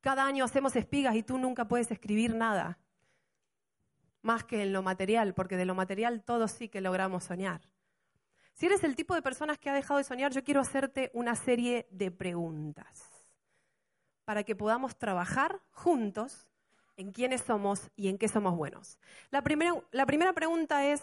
Cada 0.00 0.24
año 0.24 0.44
hacemos 0.44 0.76
espigas 0.76 1.16
y 1.16 1.22
tú 1.22 1.38
nunca 1.38 1.66
puedes 1.66 1.90
escribir 1.90 2.34
nada 2.34 2.78
más 4.22 4.44
que 4.44 4.62
en 4.62 4.72
lo 4.72 4.82
material, 4.82 5.34
porque 5.34 5.56
de 5.56 5.64
lo 5.64 5.74
material 5.74 6.22
todos 6.22 6.52
sí 6.52 6.68
que 6.68 6.80
logramos 6.80 7.24
soñar. 7.24 7.60
Si 8.54 8.66
eres 8.66 8.82
el 8.84 8.96
tipo 8.96 9.14
de 9.14 9.22
personas 9.22 9.58
que 9.58 9.70
ha 9.70 9.74
dejado 9.74 9.98
de 9.98 10.04
soñar, 10.04 10.32
yo 10.32 10.42
quiero 10.42 10.60
hacerte 10.60 11.10
una 11.14 11.36
serie 11.36 11.86
de 11.90 12.10
preguntas 12.10 13.08
para 14.24 14.42
que 14.44 14.56
podamos 14.56 14.98
trabajar 14.98 15.60
juntos 15.70 16.50
en 16.96 17.12
quiénes 17.12 17.42
somos 17.42 17.90
y 17.96 18.08
en 18.08 18.18
qué 18.18 18.28
somos 18.28 18.56
buenos. 18.56 18.98
La 19.30 19.42
primera, 19.42 19.72
la 19.92 20.04
primera 20.06 20.32
pregunta 20.32 20.84
es, 20.84 21.00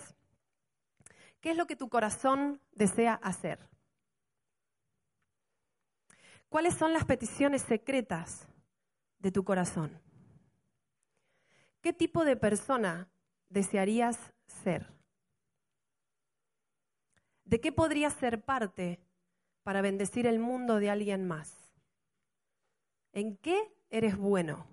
¿qué 1.40 1.52
es 1.52 1.58
lo 1.58 1.66
que 1.66 1.78
tu 1.78 1.90
corazón 1.90 2.62
desea 2.74 3.14
hacer? 3.24 3.58
¿Cuáles 6.50 6.76
son 6.76 6.94
las 6.94 7.06
peticiones 7.06 7.62
secretas 7.62 8.48
de 9.20 9.32
tu 9.32 9.44
corazón? 9.44 10.00
¿Qué 11.82 11.94
tipo 11.94 12.26
de 12.26 12.36
persona 12.36 13.10
desearías 13.50 14.18
ser? 14.48 14.92
¿De 17.44 17.62
qué 17.62 17.72
podrías 17.72 18.14
ser 18.14 18.44
parte 18.44 19.00
para 19.64 19.82
bendecir 19.82 20.26
el 20.26 20.40
mundo 20.40 20.80
de 20.80 20.90
alguien 20.90 21.28
más? 21.28 21.72
¿En 23.14 23.38
qué 23.38 23.72
eres 23.90 24.18
bueno? 24.18 24.66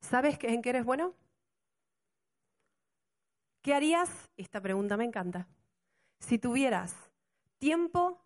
¿Sabes 0.00 0.38
en 0.42 0.62
qué 0.62 0.70
eres 0.70 0.84
bueno? 0.84 1.14
¿Qué 3.60 3.74
harías? 3.74 4.30
Esta 4.36 4.60
pregunta 4.60 4.96
me 4.96 5.04
encanta. 5.04 5.48
Si 6.18 6.38
tuvieras 6.38 6.94
tiempo 7.58 8.24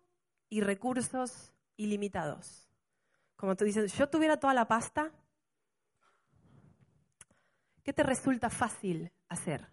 y 0.49 0.61
recursos 0.61 1.53
ilimitados. 1.75 2.66
Como 3.37 3.55
tú 3.55 3.63
dices, 3.63 3.93
yo 3.93 4.09
tuviera 4.09 4.37
toda 4.37 4.53
la 4.53 4.67
pasta, 4.67 5.11
¿qué 7.83 7.93
te 7.93 8.03
resulta 8.03 8.49
fácil 8.49 9.11
hacer? 9.29 9.65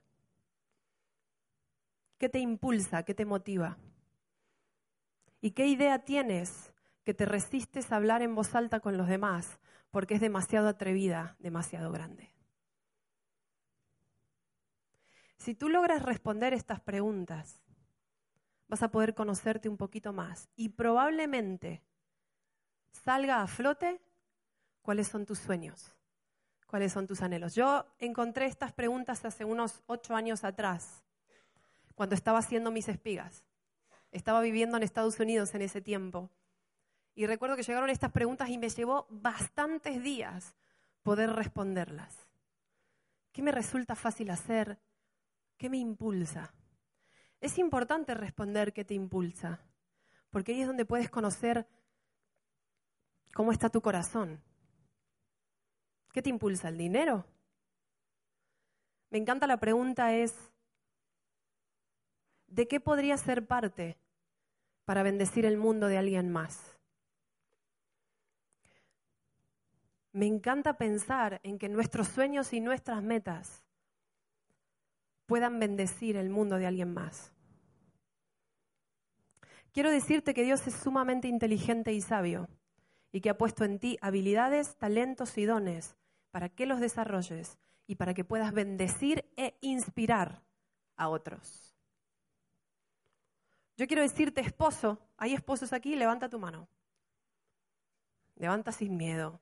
¿Qué 2.18 2.28
te 2.28 2.38
impulsa? 2.38 3.02
¿Qué 3.02 3.14
te 3.14 3.24
motiva? 3.24 3.76
¿Y 5.40 5.50
qué 5.50 5.66
idea 5.66 5.98
tienes 6.04 6.72
que 7.04 7.14
te 7.14 7.26
resistes 7.26 7.92
a 7.92 7.96
hablar 7.96 8.22
en 8.22 8.34
voz 8.34 8.54
alta 8.54 8.80
con 8.80 8.96
los 8.96 9.08
demás 9.08 9.58
porque 9.90 10.14
es 10.14 10.20
demasiado 10.20 10.66
atrevida, 10.68 11.36
demasiado 11.38 11.92
grande. 11.92 12.34
Si 15.36 15.54
tú 15.54 15.68
logras 15.68 16.02
responder 16.02 16.52
estas 16.52 16.80
preguntas, 16.80 17.60
vas 18.66 18.82
a 18.82 18.90
poder 18.90 19.14
conocerte 19.14 19.68
un 19.68 19.76
poquito 19.76 20.12
más 20.12 20.48
y 20.56 20.70
probablemente 20.70 21.82
salga 23.04 23.42
a 23.42 23.46
flote 23.46 24.00
cuáles 24.82 25.08
son 25.08 25.26
tus 25.26 25.38
sueños, 25.38 25.92
cuáles 26.66 26.92
son 26.92 27.06
tus 27.06 27.22
anhelos. 27.22 27.54
Yo 27.54 27.84
encontré 27.98 28.46
estas 28.46 28.72
preguntas 28.72 29.24
hace 29.24 29.44
unos 29.44 29.82
ocho 29.86 30.14
años 30.14 30.44
atrás, 30.44 31.02
cuando 31.94 32.14
estaba 32.14 32.38
haciendo 32.38 32.70
mis 32.70 32.88
espigas. 32.88 33.44
Estaba 34.10 34.40
viviendo 34.40 34.76
en 34.76 34.82
Estados 34.82 35.18
Unidos 35.18 35.54
en 35.54 35.62
ese 35.62 35.80
tiempo 35.80 36.30
y 37.14 37.26
recuerdo 37.26 37.56
que 37.56 37.62
llegaron 37.62 37.90
estas 37.90 38.12
preguntas 38.12 38.48
y 38.48 38.58
me 38.58 38.68
llevó 38.68 39.06
bastantes 39.10 40.02
días 40.02 40.54
poder 41.02 41.30
responderlas. 41.30 42.26
¿Qué 43.32 43.42
me 43.42 43.52
resulta 43.52 43.94
fácil 43.94 44.30
hacer? 44.30 44.78
¿Qué 45.56 45.68
me 45.68 45.78
impulsa? 45.78 46.52
Es 47.40 47.58
importante 47.58 48.14
responder 48.14 48.72
qué 48.72 48.84
te 48.84 48.94
impulsa, 48.94 49.60
porque 50.30 50.52
ahí 50.52 50.62
es 50.62 50.66
donde 50.66 50.84
puedes 50.84 51.10
conocer 51.10 51.66
cómo 53.34 53.52
está 53.52 53.68
tu 53.68 53.82
corazón. 53.82 54.40
¿Qué 56.12 56.22
te 56.22 56.30
impulsa? 56.30 56.68
¿El 56.68 56.78
dinero? 56.78 57.26
Me 59.10 59.18
encanta 59.18 59.46
la 59.46 59.58
pregunta 59.58 60.14
es, 60.14 60.32
¿de 62.46 62.66
qué 62.66 62.80
podría 62.80 63.16
ser 63.18 63.46
parte 63.46 63.98
para 64.84 65.02
bendecir 65.02 65.44
el 65.44 65.56
mundo 65.56 65.88
de 65.88 65.98
alguien 65.98 66.30
más? 66.30 66.78
Me 70.12 70.26
encanta 70.26 70.78
pensar 70.78 71.40
en 71.42 71.58
que 71.58 71.68
nuestros 71.68 72.06
sueños 72.06 72.52
y 72.52 72.60
nuestras 72.60 73.02
metas 73.02 73.64
puedan 75.26 75.58
bendecir 75.58 76.16
el 76.16 76.30
mundo 76.30 76.56
de 76.56 76.66
alguien 76.66 76.94
más. 76.94 77.32
Quiero 79.72 79.90
decirte 79.90 80.34
que 80.34 80.44
Dios 80.44 80.64
es 80.68 80.74
sumamente 80.74 81.26
inteligente 81.26 81.92
y 81.92 82.00
sabio 82.00 82.48
y 83.14 83.20
que 83.20 83.30
ha 83.30 83.38
puesto 83.38 83.62
en 83.64 83.78
ti 83.78 83.96
habilidades, 84.00 84.74
talentos 84.76 85.38
y 85.38 85.44
dones 85.44 85.94
para 86.32 86.48
que 86.48 86.66
los 86.66 86.80
desarrolles 86.80 87.58
y 87.86 87.94
para 87.94 88.12
que 88.12 88.24
puedas 88.24 88.52
bendecir 88.52 89.24
e 89.36 89.56
inspirar 89.60 90.42
a 90.96 91.08
otros. 91.08 91.76
Yo 93.76 93.86
quiero 93.86 94.02
decirte, 94.02 94.40
esposo, 94.40 94.98
hay 95.16 95.32
esposos 95.32 95.72
aquí, 95.72 95.94
levanta 95.94 96.28
tu 96.28 96.40
mano. 96.40 96.66
Levanta 98.34 98.72
sin 98.72 98.96
miedo. 98.96 99.40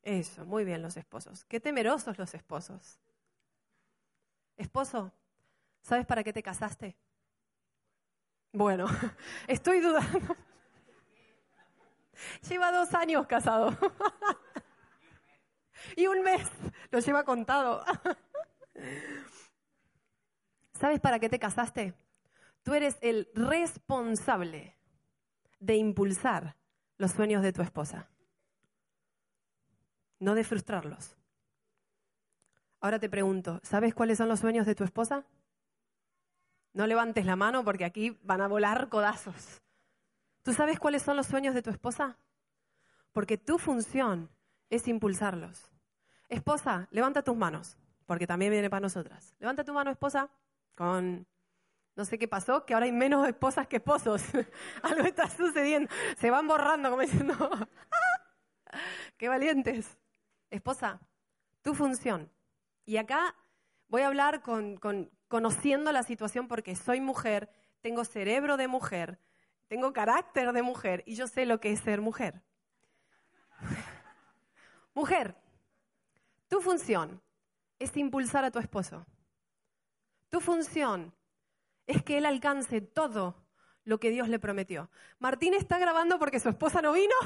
Eso, 0.00 0.44
muy 0.44 0.64
bien 0.64 0.82
los 0.82 0.96
esposos. 0.96 1.44
Qué 1.46 1.58
temerosos 1.58 2.16
los 2.16 2.32
esposos. 2.32 3.00
Esposo, 4.56 5.12
¿sabes 5.82 6.06
para 6.06 6.22
qué 6.22 6.32
te 6.32 6.44
casaste? 6.44 6.96
Bueno, 8.52 8.86
estoy 9.48 9.80
dudando. 9.80 10.36
Lleva 12.48 12.72
dos 12.72 12.94
años 12.94 13.26
casado. 13.26 13.70
y 15.96 16.06
un 16.06 16.22
mes 16.22 16.48
lo 16.90 17.00
lleva 17.00 17.24
contado. 17.24 17.84
¿Sabes 20.74 21.00
para 21.00 21.18
qué 21.18 21.28
te 21.28 21.38
casaste? 21.38 21.94
Tú 22.62 22.74
eres 22.74 22.98
el 23.00 23.28
responsable 23.34 24.76
de 25.58 25.76
impulsar 25.76 26.56
los 26.96 27.12
sueños 27.12 27.42
de 27.42 27.52
tu 27.52 27.62
esposa 27.62 28.08
no 30.20 30.34
de 30.34 30.44
frustrarlos. 30.44 31.16
Ahora 32.80 32.98
te 32.98 33.10
pregunto, 33.10 33.60
¿sabes 33.62 33.94
cuáles 33.94 34.18
son 34.18 34.28
los 34.28 34.40
sueños 34.40 34.66
de 34.66 34.74
tu 34.74 34.84
esposa? 34.84 35.26
No 36.72 36.86
levantes 36.86 37.26
la 37.26 37.36
mano 37.36 37.64
porque 37.64 37.84
aquí 37.84 38.18
van 38.22 38.40
a 38.40 38.48
volar 38.48 38.88
codazos. 38.88 39.60
¿Tú 40.42 40.52
sabes 40.52 40.78
cuáles 40.78 41.02
son 41.02 41.16
los 41.16 41.26
sueños 41.26 41.54
de 41.54 41.62
tu 41.62 41.70
esposa? 41.70 42.18
Porque 43.12 43.38
tu 43.38 43.58
función 43.58 44.30
es 44.68 44.88
impulsarlos. 44.88 45.70
Esposa, 46.28 46.88
levanta 46.90 47.22
tus 47.22 47.36
manos, 47.36 47.76
porque 48.06 48.26
también 48.26 48.52
viene 48.52 48.70
para 48.70 48.80
nosotras. 48.80 49.34
Levanta 49.38 49.64
tu 49.64 49.72
mano, 49.72 49.90
esposa, 49.90 50.30
con... 50.74 51.26
No 51.96 52.04
sé 52.04 52.18
qué 52.18 52.28
pasó, 52.28 52.64
que 52.64 52.72
ahora 52.72 52.86
hay 52.86 52.92
menos 52.92 53.26
esposas 53.28 53.66
que 53.66 53.76
esposos. 53.76 54.22
Algo 54.82 55.02
está 55.06 55.28
sucediendo. 55.28 55.92
Se 56.18 56.30
van 56.30 56.46
borrando 56.46 56.88
como 56.88 57.02
diciendo, 57.02 57.34
¡qué 59.18 59.28
valientes! 59.28 59.98
esposa, 60.50 61.00
tu 61.62 61.74
función. 61.74 62.30
Y 62.84 62.96
acá 62.96 63.34
voy 63.88 64.02
a 64.02 64.08
hablar 64.08 64.42
con, 64.42 64.78
conociendo 65.28 65.92
la 65.92 66.02
situación 66.02 66.48
porque 66.48 66.76
soy 66.76 67.00
mujer, 67.00 67.50
tengo 67.80 68.04
cerebro 68.04 68.56
de 68.56 68.68
mujer, 68.68 69.18
tengo 69.70 69.92
carácter 69.92 70.52
de 70.52 70.62
mujer 70.62 71.04
y 71.06 71.14
yo 71.14 71.28
sé 71.28 71.46
lo 71.46 71.60
que 71.60 71.70
es 71.70 71.78
ser 71.78 72.00
mujer. 72.00 72.42
mujer, 74.94 75.36
tu 76.48 76.60
función 76.60 77.22
es 77.78 77.96
impulsar 77.96 78.44
a 78.44 78.50
tu 78.50 78.58
esposo. 78.58 79.06
Tu 80.28 80.40
función 80.40 81.14
es 81.86 82.02
que 82.02 82.18
él 82.18 82.26
alcance 82.26 82.80
todo 82.80 83.36
lo 83.84 84.00
que 84.00 84.10
Dios 84.10 84.28
le 84.28 84.40
prometió. 84.40 84.90
Martín 85.20 85.54
está 85.54 85.78
grabando 85.78 86.18
porque 86.18 86.40
su 86.40 86.48
esposa 86.48 86.82
no 86.82 86.92
vino. 86.92 87.14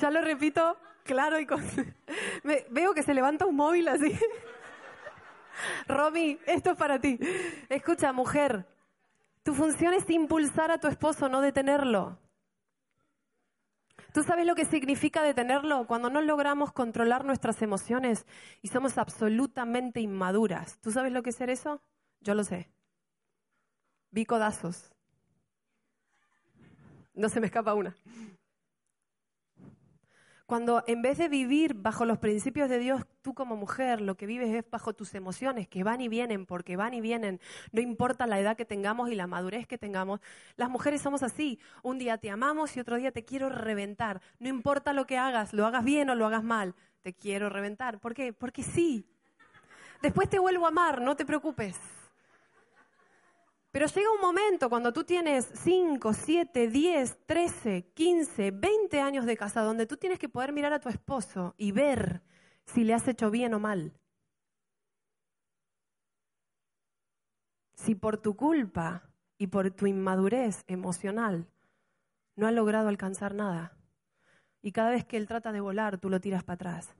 Ya 0.00 0.12
lo 0.12 0.20
repito 0.20 0.78
claro 1.02 1.40
y 1.40 1.46
con... 1.46 1.60
veo 2.70 2.94
que 2.94 3.02
se 3.02 3.14
levanta 3.14 3.46
un 3.46 3.56
móvil 3.56 3.88
así. 3.88 4.16
Romy, 5.88 6.38
esto 6.46 6.72
es 6.72 6.76
para 6.76 7.00
ti. 7.00 7.18
Escucha, 7.68 8.12
mujer, 8.12 8.66
tu 9.42 9.54
función 9.54 9.94
es 9.94 10.08
impulsar 10.10 10.70
a 10.70 10.78
tu 10.78 10.86
esposo, 10.86 11.28
no 11.28 11.40
detenerlo. 11.40 12.18
¿Tú 14.12 14.22
sabes 14.22 14.46
lo 14.46 14.54
que 14.54 14.64
significa 14.64 15.22
detenerlo? 15.22 15.86
Cuando 15.86 16.10
no 16.10 16.20
logramos 16.20 16.72
controlar 16.72 17.24
nuestras 17.24 17.60
emociones 17.62 18.26
y 18.62 18.68
somos 18.68 18.98
absolutamente 18.98 20.00
inmaduras. 20.00 20.78
¿Tú 20.80 20.90
sabes 20.90 21.12
lo 21.12 21.22
que 21.22 21.30
es 21.30 21.36
ser 21.36 21.50
eso? 21.50 21.82
Yo 22.20 22.34
lo 22.34 22.44
sé. 22.44 22.70
Vi 24.10 24.24
codazos. 24.24 24.90
No 27.14 27.28
se 27.28 27.40
me 27.40 27.46
escapa 27.46 27.74
una. 27.74 27.96
Cuando 30.48 30.82
en 30.86 31.02
vez 31.02 31.18
de 31.18 31.28
vivir 31.28 31.74
bajo 31.74 32.06
los 32.06 32.16
principios 32.16 32.70
de 32.70 32.78
Dios, 32.78 33.02
tú 33.20 33.34
como 33.34 33.54
mujer 33.54 34.00
lo 34.00 34.16
que 34.16 34.24
vives 34.24 34.48
es 34.54 34.64
bajo 34.70 34.94
tus 34.94 35.14
emociones, 35.14 35.68
que 35.68 35.84
van 35.84 36.00
y 36.00 36.08
vienen, 36.08 36.46
porque 36.46 36.74
van 36.74 36.94
y 36.94 37.02
vienen, 37.02 37.38
no 37.70 37.82
importa 37.82 38.26
la 38.26 38.40
edad 38.40 38.56
que 38.56 38.64
tengamos 38.64 39.10
y 39.10 39.14
la 39.14 39.26
madurez 39.26 39.66
que 39.66 39.76
tengamos, 39.76 40.20
las 40.56 40.70
mujeres 40.70 41.02
somos 41.02 41.22
así. 41.22 41.58
Un 41.82 41.98
día 41.98 42.16
te 42.16 42.30
amamos 42.30 42.74
y 42.74 42.80
otro 42.80 42.96
día 42.96 43.12
te 43.12 43.26
quiero 43.26 43.50
reventar. 43.50 44.22
No 44.38 44.48
importa 44.48 44.94
lo 44.94 45.06
que 45.06 45.18
hagas, 45.18 45.52
lo 45.52 45.66
hagas 45.66 45.84
bien 45.84 46.08
o 46.08 46.14
lo 46.14 46.24
hagas 46.24 46.44
mal, 46.44 46.74
te 47.02 47.12
quiero 47.12 47.50
reventar. 47.50 47.98
¿Por 48.00 48.14
qué? 48.14 48.32
Porque 48.32 48.62
sí. 48.62 49.04
Después 50.00 50.30
te 50.30 50.38
vuelvo 50.38 50.64
a 50.64 50.68
amar, 50.68 51.02
no 51.02 51.14
te 51.14 51.26
preocupes. 51.26 51.76
Pero 53.70 53.86
llega 53.86 54.10
un 54.10 54.20
momento 54.20 54.70
cuando 54.70 54.92
tú 54.92 55.04
tienes 55.04 55.46
5, 55.62 56.12
7, 56.14 56.68
10, 56.68 57.26
13, 57.26 57.92
15, 57.92 58.50
20 58.50 59.00
años 59.00 59.26
de 59.26 59.36
casa 59.36 59.62
donde 59.62 59.86
tú 59.86 59.96
tienes 59.96 60.18
que 60.18 60.28
poder 60.28 60.52
mirar 60.52 60.72
a 60.72 60.80
tu 60.80 60.88
esposo 60.88 61.54
y 61.58 61.72
ver 61.72 62.22
si 62.64 62.84
le 62.84 62.94
has 62.94 63.06
hecho 63.08 63.30
bien 63.30 63.52
o 63.54 63.60
mal. 63.60 63.92
Si 67.76 67.94
por 67.94 68.16
tu 68.16 68.36
culpa 68.36 69.10
y 69.36 69.48
por 69.48 69.70
tu 69.70 69.86
inmadurez 69.86 70.64
emocional 70.66 71.46
no 72.36 72.46
ha 72.46 72.52
logrado 72.52 72.88
alcanzar 72.88 73.34
nada 73.34 73.76
y 74.62 74.72
cada 74.72 74.90
vez 74.90 75.04
que 75.04 75.16
él 75.16 75.28
trata 75.28 75.52
de 75.52 75.60
volar 75.60 75.98
tú 75.98 76.08
lo 76.08 76.20
tiras 76.20 76.42
para 76.42 76.54
atrás. 76.54 76.94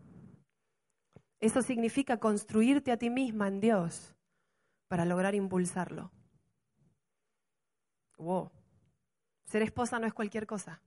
Eso 1.40 1.62
significa 1.62 2.18
construirte 2.18 2.92
a 2.92 2.98
ti 2.98 3.10
misma 3.10 3.48
en 3.48 3.60
Dios 3.60 4.14
para 4.88 5.04
lograr 5.04 5.34
impulsarlo. 5.34 6.10
Wow. 8.18 8.50
Ser 9.44 9.62
esposa 9.62 9.98
no 9.98 10.06
es 10.06 10.12
cualquier 10.12 10.46
cosa. 10.46 10.82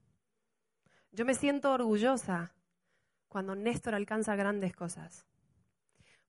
Yo 1.11 1.25
me 1.25 1.33
siento 1.33 1.71
orgullosa 1.71 2.53
cuando 3.27 3.55
Néstor 3.55 3.95
alcanza 3.95 4.35
grandes 4.35 4.75
cosas, 4.75 5.25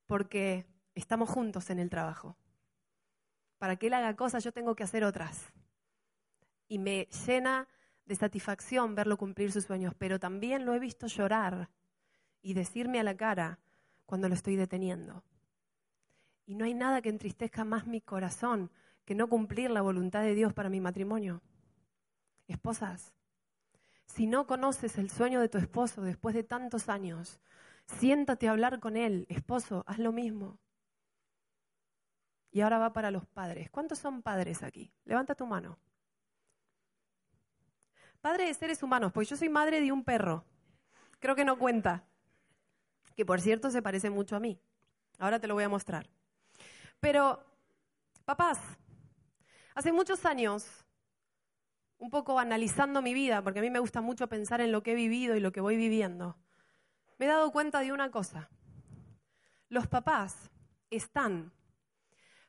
porque 0.06 0.66
estamos 0.94 1.28
juntos 1.28 1.71
en 1.71 1.78
el 1.78 1.90
trabajo. 1.90 2.37
Para 3.59 3.76
que 3.76 3.88
él 3.88 3.94
haga 3.94 4.16
cosas 4.16 4.42
yo 4.42 4.52
tengo 4.52 4.75
que 4.75 4.85
hacer 4.85 5.04
otras. 5.04 5.52
Y 6.68 6.78
me 6.78 7.09
llena 7.26 7.68
de 8.06 8.16
satisfacción 8.16 8.94
verlo 8.94 9.16
cumplir 9.16 9.52
sus 9.52 9.64
sueños, 9.64 9.94
pero 9.99 10.18
también 10.18 10.64
lo 10.64 10.75
he 10.75 10.78
visto 10.78 11.06
llorar 11.06 11.68
y 12.40 12.54
decirme 12.54 12.99
a 12.99 13.04
la 13.04 13.16
cara 13.16 13.59
cuando 14.06 14.28
lo 14.28 14.35
estoy 14.35 14.56
deteniendo. 14.56 15.23
Y 16.44 16.54
no 16.54 16.64
hay 16.64 16.75
nada 16.75 17.02
que 17.02 17.09
entristezca 17.09 17.64
más 17.64 17.87
mi 17.87 18.00
corazón 18.00 18.71
que 19.04 19.14
no 19.14 19.28
cumplir 19.28 19.71
la 19.71 19.82
voluntad 19.82 20.23
de 20.23 20.35
Dios 20.35 20.52
para 20.52 20.68
mi 20.68 20.80
matrimonio. 20.80 21.42
Esposas, 22.47 23.12
si 24.06 24.26
no 24.26 24.47
conoces 24.47 24.99
el 24.99 25.11
sueño 25.11 25.40
de 25.40 25.49
tu 25.49 25.59
esposo 25.59 26.02
después 26.02 26.35
de 26.35 26.44
tantos 26.44 26.88
años, 26.88 27.40
siéntate 27.87 28.49
a 28.49 28.52
hablar 28.52 28.78
con 28.80 28.97
él. 28.97 29.26
Esposo, 29.28 29.85
haz 29.87 29.99
lo 29.99 30.12
mismo. 30.12 30.59
Y 32.50 32.61
ahora 32.61 32.78
va 32.78 32.92
para 32.92 33.11
los 33.11 33.26
padres. 33.26 33.71
¿Cuántos 33.71 33.99
son 33.99 34.23
padres 34.23 34.62
aquí? 34.62 34.92
Levanta 35.04 35.35
tu 35.35 35.47
mano. 35.47 35.78
Padre 38.20 38.46
de 38.46 38.55
seres 38.55 38.83
humanos, 38.83 39.12
pues 39.12 39.29
yo 39.29 39.37
soy 39.37 39.48
madre 39.48 39.81
de 39.81 39.90
un 39.90 40.05
perro. 40.05 40.44
Creo 41.18 41.35
que 41.35 41.44
no 41.44 41.59
cuenta. 41.59 42.05
Que 43.16 43.24
por 43.24 43.40
cierto 43.40 43.70
se 43.70 43.83
parece 43.83 44.11
mucho 44.11 44.37
a 44.37 44.40
mí. 44.40 44.61
Ahora 45.18 45.40
te 45.40 45.46
lo 45.46 45.55
voy 45.55 45.64
a 45.64 45.68
mostrar. 45.68 46.11
Pero, 47.00 47.42
papás, 48.24 48.61
Hace 49.74 49.92
muchos 49.92 50.24
años, 50.26 50.85
un 51.98 52.11
poco 52.11 52.38
analizando 52.38 53.00
mi 53.00 53.14
vida, 53.14 53.42
porque 53.42 53.61
a 53.61 53.62
mí 53.62 53.70
me 53.70 53.78
gusta 53.78 54.00
mucho 54.00 54.28
pensar 54.28 54.61
en 54.61 54.72
lo 54.72 54.82
que 54.82 54.92
he 54.92 54.94
vivido 54.94 55.37
y 55.37 55.40
lo 55.40 55.52
que 55.52 55.61
voy 55.61 55.76
viviendo, 55.76 56.37
me 57.18 57.26
he 57.26 57.28
dado 57.28 57.52
cuenta 57.52 57.80
de 57.80 57.92
una 57.92 58.11
cosa. 58.11 58.50
Los 59.68 59.87
papás 59.87 60.50
están 60.90 61.52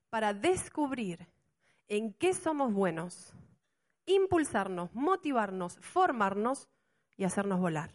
para 0.10 0.34
descubrir 0.34 1.28
en 1.88 2.14
qué 2.14 2.34
somos 2.34 2.74
buenos, 2.74 3.34
impulsarnos, 4.06 4.94
motivarnos, 4.94 5.78
formarnos 5.80 6.68
y 7.16 7.24
hacernos 7.24 7.60
volar. 7.60 7.92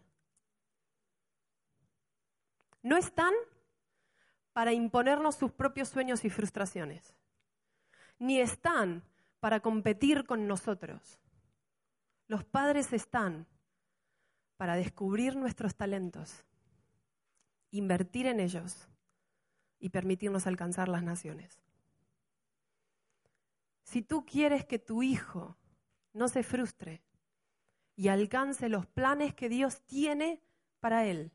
No 2.83 2.97
están 2.97 3.35
para 4.53 4.73
imponernos 4.73 5.37
sus 5.37 5.53
propios 5.53 5.89
sueños 5.89 6.25
y 6.25 6.31
frustraciones, 6.31 7.15
ni 8.19 8.41
están 8.41 9.03
para 9.41 9.61
competir 9.61 10.25
con 10.25 10.47
nosotros. 10.47 11.19
Los 12.27 12.45
padres 12.45 12.93
están 12.93 13.47
para 14.57 14.75
descubrir 14.75 15.37
nuestros 15.37 15.77
talentos, 15.77 16.45
invertir 17.71 18.27
en 18.27 18.41
ellos 18.41 18.89
y 19.79 19.91
permitirnos 19.91 20.47
alcanzar 20.47 20.89
las 20.89 21.03
naciones. 21.03 21.63
Si 23.85 24.03
tú 24.03 24.27
quieres 24.27 24.67
que 24.67 24.79
tu 24.79 25.03
hijo 25.03 25.57
no 26.13 26.29
se 26.29 26.43
frustre 26.43 27.03
y 27.97 28.09
alcance 28.09 28.69
los 28.69 28.87
planes 28.87 29.35
que 29.35 29.49
Dios 29.49 29.81
tiene 29.83 30.43
para 30.81 31.07
él, 31.07 31.33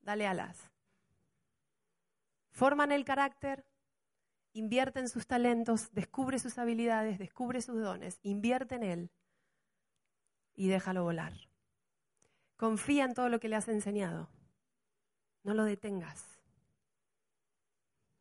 dale 0.00 0.26
alas. 0.26 0.70
Forman 2.50 2.92
el 2.92 3.04
carácter, 3.04 3.66
invierte 4.54 5.00
en 5.00 5.08
sus 5.08 5.26
talentos, 5.26 5.92
descubre 5.92 6.38
sus 6.38 6.56
habilidades, 6.58 7.18
descubre 7.18 7.60
sus 7.60 7.80
dones, 7.80 8.18
invierte 8.22 8.76
en 8.76 8.82
él 8.84 9.10
y 10.54 10.68
déjalo 10.68 11.02
volar. 11.02 11.34
Confía 12.56 13.04
en 13.04 13.14
todo 13.14 13.28
lo 13.28 13.40
que 13.40 13.48
le 13.48 13.56
has 13.56 13.68
enseñado. 13.68 14.30
No 15.42 15.54
lo 15.54 15.64
detengas. 15.64 16.24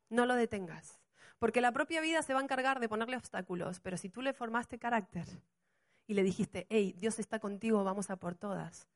No 0.10 0.26
lo 0.26 0.36
detengas. 0.36 1.00
Porque 1.38 1.62
la 1.62 1.72
propia 1.72 2.02
vida 2.02 2.22
se 2.24 2.34
va 2.34 2.40
a 2.40 2.44
encargar 2.44 2.80
de 2.80 2.90
ponerle 2.90 3.16
obstáculos, 3.16 3.80
pero 3.80 3.98
si 3.98 4.10
tú 4.10 4.22
le 4.22 4.34
formaste 4.34 4.80
carácter 4.80 5.28
y 6.08 6.16
le 6.16 6.24
dijiste, 6.24 6.66
hey, 6.70 6.96
Dios 6.98 7.20
está 7.20 7.40
contigo, 7.40 7.84
vamos 7.84 8.10
a 8.10 8.16
por 8.18 8.36
todas, 8.36 8.88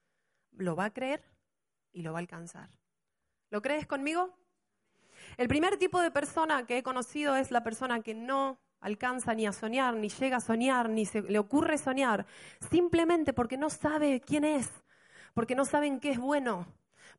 lo 0.52 0.76
va 0.76 0.86
a 0.86 0.93
creer 0.93 1.23
y 1.91 2.02
lo 2.02 2.13
va 2.13 2.19
a 2.19 2.21
alcanzar. 2.21 2.69
¿Lo 3.50 3.62
crees 3.62 3.86
conmigo? 3.86 4.36
El 5.36 5.48
primer 5.48 5.78
tipo 5.78 6.00
de 6.00 6.12
persona 6.12 6.66
que 6.66 6.78
he 6.78 6.84
conocido 6.84 7.36
es 7.36 7.52
la 7.52 7.63
persona 7.63 8.02
que 8.02 8.13
no 8.13 8.60
alcanza 8.80 9.34
ni 9.34 9.46
a 9.46 9.52
soñar, 9.52 9.96
ni 9.96 10.10
llega 10.10 10.38
a 10.38 10.42
soñar, 10.42 10.90
ni 10.90 11.06
se 11.06 11.22
le 11.22 11.40
ocurre 11.40 11.78
soñar, 11.78 12.26
simplemente 12.70 13.34
porque 13.34 13.58
no 13.58 13.70
sabe 13.70 14.22
quién 14.22 14.46
es, 14.46 14.70
porque 15.34 15.56
no 15.56 15.66
sabe 15.66 15.88
en 15.88 16.00
qué 16.00 16.12
es 16.12 16.20
bueno, 16.20 16.68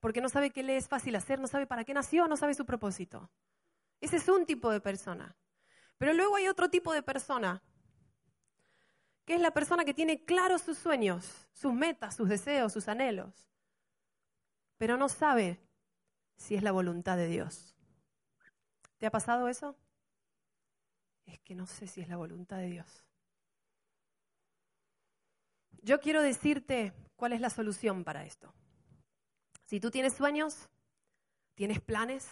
porque 0.01 0.21
no 0.21 0.29
sabe 0.29 0.51
qué 0.51 0.63
le 0.63 0.77
es 0.77 0.89
fácil 0.89 1.17
hacer, 1.17 1.41
no 1.41 1.47
sabe 1.47 1.67
para 1.67 1.85
qué 1.85 1.95
nació, 1.95 2.29
no 2.29 2.37
sabe 2.37 2.55
su 2.55 2.65
propósito. 2.65 3.31
Ese 4.01 4.17
es 4.17 4.29
un 4.29 4.47
tipo 4.47 4.71
de 4.71 4.81
persona. 4.81 5.37
Pero 5.99 6.13
luego 6.13 6.37
hay 6.37 6.47
otro 6.47 6.71
tipo 6.71 6.93
de 6.93 7.03
persona, 7.03 7.63
que 9.25 9.35
es 9.35 9.41
la 9.41 9.51
persona 9.51 9.85
que 9.85 9.95
tiene 9.95 10.25
claros 10.25 10.63
sus 10.63 10.79
sueños, 10.79 11.49
sus 11.53 11.75
metas, 11.75 12.17
sus 12.17 12.29
deseos, 12.29 12.73
sus 12.73 12.89
anhelos, 12.89 13.49
pero 14.79 14.97
no 14.97 15.09
sabe 15.09 15.61
si 16.37 16.55
es 16.55 16.63
la 16.63 16.73
voluntad 16.73 17.17
de 17.17 17.27
Dios. 17.27 17.75
¿Te 18.99 19.07
ha 19.07 19.11
pasado 19.11 19.49
eso? 19.49 19.77
Es 21.27 21.39
que 21.41 21.55
no 21.55 21.67
sé 21.67 21.87
si 21.87 22.01
es 22.01 22.09
la 22.09 22.17
voluntad 22.17 22.59
de 22.59 22.67
Dios. 22.67 23.05
Yo 25.83 26.01
quiero 26.01 26.23
decirte 26.23 26.93
cuál 27.17 27.33
es 27.33 27.41
la 27.41 27.51
solución 27.51 28.05
para 28.05 28.25
esto. 28.25 28.53
Si 29.65 29.81
tú 29.81 29.91
tienes 29.91 30.15
sueños, 30.15 30.69
tienes 31.55 31.81
planes, 31.81 32.29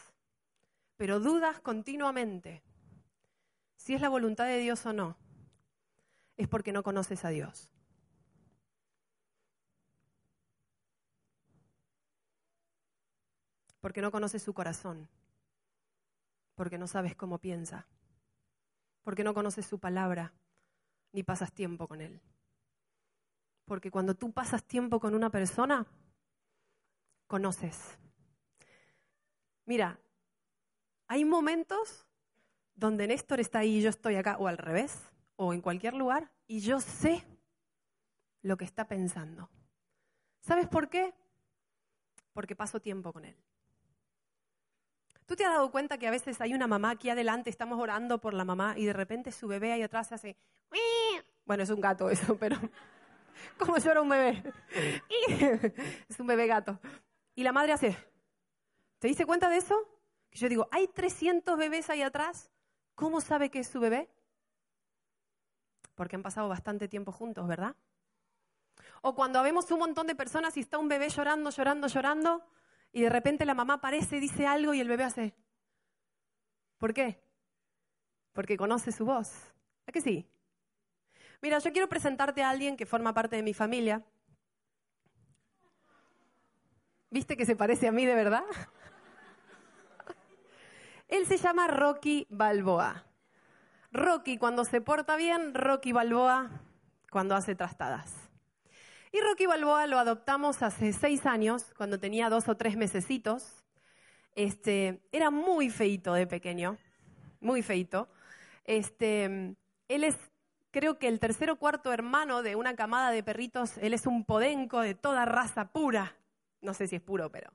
pero 0.97 1.21
dudas 1.21 1.61
continuamente 1.61 2.63
si 3.77 3.95
es 3.95 4.01
la 4.01 4.09
voluntad 4.09 4.47
de 4.47 4.59
Dios 4.59 4.85
o 4.87 4.93
no, 4.93 5.17
es 6.37 6.49
porque 6.49 6.73
no 6.73 6.83
conoces 6.83 7.25
a 7.25 7.29
Dios. 7.29 7.71
Porque 13.81 14.03
no 14.03 14.11
conoces 14.11 14.43
su 14.43 14.53
corazón 14.53 15.09
porque 16.57 16.79
no 16.79 16.89
sabes 16.89 17.15
cómo 17.15 17.39
piensa, 17.39 17.87
porque 19.05 19.23
no 19.23 19.35
conoces 19.35 19.67
su 19.67 19.79
palabra, 19.79 20.33
ni 21.13 21.23
pasas 21.23 21.53
tiempo 21.53 21.87
con 21.87 22.01
él. 22.01 22.21
Porque 23.67 23.91
cuando 23.91 24.15
tú 24.15 24.33
pasas 24.33 24.65
tiempo 24.65 24.99
con 24.99 25.15
una 25.15 25.31
persona, 25.31 25.87
conoces. 27.27 27.99
Mira, 29.65 30.01
hay 31.07 31.25
momentos 31.25 32.07
donde 32.75 33.07
Néstor 33.07 33.41
está 33.41 33.61
ahí 33.61 33.79
y 33.79 33.83
yo 33.83 33.91
estoy 33.91 34.17
acá, 34.17 34.37
o 34.39 34.49
al 34.49 34.59
revés, 34.59 35.13
o 35.37 35.53
en 35.53 35.61
cualquier 35.61 35.95
lugar, 35.95 36.33
y 36.47 36.61
yo 36.61 36.81
sé 36.81 37.25
lo 38.43 38.57
que 38.57 38.65
está 38.65 38.87
pensando. 38.87 39.51
¿Sabes 40.41 40.69
por 40.69 40.89
qué? 40.89 41.13
Porque 42.33 42.55
paso 42.55 42.81
tiempo 42.81 43.13
con 43.13 43.25
él. 43.25 43.37
¿Tú 45.27 45.35
te 45.35 45.45
has 45.45 45.53
dado 45.53 45.71
cuenta 45.73 45.99
que 45.99 46.07
a 46.07 46.13
veces 46.13 46.41
hay 46.41 46.55
una 46.55 46.69
mamá 46.69 46.91
aquí 46.91 47.11
adelante, 47.11 47.51
estamos 47.51 47.81
orando 47.81 48.21
por 48.21 48.33
la 48.33 48.45
mamá 48.45 48.75
y 48.77 48.87
de 48.87 48.93
repente 48.93 49.33
su 49.33 49.49
bebé 49.49 49.73
ahí 49.73 49.83
atrás 49.83 50.09
se 50.09 50.15
hace... 50.15 50.37
Bueno, 51.45 51.65
es 51.65 51.71
un 51.71 51.81
gato 51.81 52.09
eso, 52.09 52.37
pero... 52.41 52.57
¿Cómo 53.59 53.77
llora 53.79 54.01
un 54.01 54.09
bebé? 54.09 54.43
es 56.09 56.21
un 56.21 56.27
bebé 56.27 56.47
gato. 56.47 56.79
Y 57.35 57.43
la 57.43 57.53
madre 57.53 57.73
hace... 57.73 57.97
¿Te 58.99 59.09
diste 59.09 59.27
cuenta 59.27 59.51
de 59.51 59.59
eso? 59.59 59.77
Que 60.31 60.39
yo 60.39 60.49
digo, 60.49 60.69
hay 60.71 60.87
300 60.89 61.59
bebés 61.59 61.91
ahí 61.91 62.03
atrás. 62.03 62.51
¿Cómo 62.95 63.21
sabe 63.21 63.51
que 63.51 63.59
es 63.59 63.69
su 63.69 63.81
bebé? 63.81 64.09
Porque 65.95 66.17
han 66.17 66.23
pasado 66.23 66.49
bastante 66.49 66.89
tiempo 66.89 67.11
juntos, 67.11 67.47
¿verdad? 67.49 67.75
O 69.03 69.15
cuando 69.15 69.43
vemos 69.43 69.71
un 69.71 69.81
montón 69.81 70.07
de 70.07 70.15
personas 70.15 70.57
y 70.57 70.61
está 70.61 70.79
un 70.79 70.89
bebé 70.89 71.09
llorando, 71.09 71.51
llorando, 71.51 71.89
llorando, 71.89 72.45
y 72.97 73.03
de 73.03 73.11
repente 73.11 73.45
la 73.45 73.53
mamá 73.53 73.75
aparece, 73.75 74.21
dice 74.21 74.47
algo 74.47 74.73
y 74.73 74.81
el 74.81 74.89
bebé 74.89 75.05
hace. 75.05 75.35
¿Por 76.79 76.95
qué? 76.95 77.23
Porque 78.33 78.57
conoce 78.57 78.91
su 78.91 79.05
voz. 79.05 79.53
¿A 79.87 79.93
que 79.93 80.01
sí? 80.01 80.27
Mira, 81.43 81.59
yo 81.59 81.73
quiero 81.73 81.91
presentarte 81.91 82.43
a 82.43 82.49
alguien 82.49 82.75
que 82.75 82.87
forma 82.87 83.13
parte 83.13 83.37
de 83.37 83.43
mi 83.43 83.53
familia. 83.53 84.03
¿Viste 87.11 87.37
que 87.37 87.45
se 87.45 87.55
parece 87.55 87.87
a 87.87 87.93
mí 87.93 88.07
de 88.07 88.15
verdad? 88.15 88.45
Él 91.09 91.27
se 91.27 91.37
llama 91.37 91.67
Rocky 91.67 92.27
Balboa. 92.31 93.05
Rocky 93.93 94.39
cuando 94.39 94.65
se 94.65 94.81
porta 94.81 95.17
bien, 95.17 95.53
Rocky 95.53 95.93
Balboa 95.93 96.49
cuando 97.11 97.35
hace 97.35 97.55
trastadas. 97.55 98.26
Y 99.17 99.21
Rocky 99.21 99.47
Balboa 99.47 99.87
lo 99.87 99.99
adoptamos 99.99 100.63
hace 100.63 100.93
seis 100.93 101.25
años, 101.25 101.73
cuando 101.75 101.99
tenía 101.99 102.29
dos 102.29 102.51
o 102.51 102.57
tres 102.59 102.77
mesecitos. 102.77 103.65
Este, 104.35 105.01
era 105.11 105.31
muy 105.31 105.71
feito 105.71 106.13
de 106.13 106.27
pequeño, 106.27 106.77
muy 107.41 107.63
feito. 107.63 108.11
Este, 108.65 109.57
él 109.89 110.05
es, 110.05 110.19
creo 110.71 110.99
que 110.99 111.09
el 111.09 111.19
tercer 111.19 111.49
o 111.51 111.57
cuarto 111.57 111.95
hermano 111.95 112.43
de 112.43 112.57
una 112.57 112.77
camada 112.77 113.11
de 113.11 113.23
perritos. 113.23 113.79
Él 113.79 113.95
es 113.95 114.07
un 114.07 114.27
podenco 114.27 114.83
de 114.83 114.95
toda 114.95 115.25
raza 115.25 115.73
pura. 115.73 116.15
No 116.61 116.75
sé 116.75 116.87
si 116.87 116.97
es 116.97 117.03
puro, 117.03 117.33
pero 117.33 117.51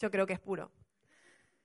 yo 0.00 0.10
creo 0.10 0.26
que 0.26 0.32
es 0.32 0.40
puro. 0.40 0.72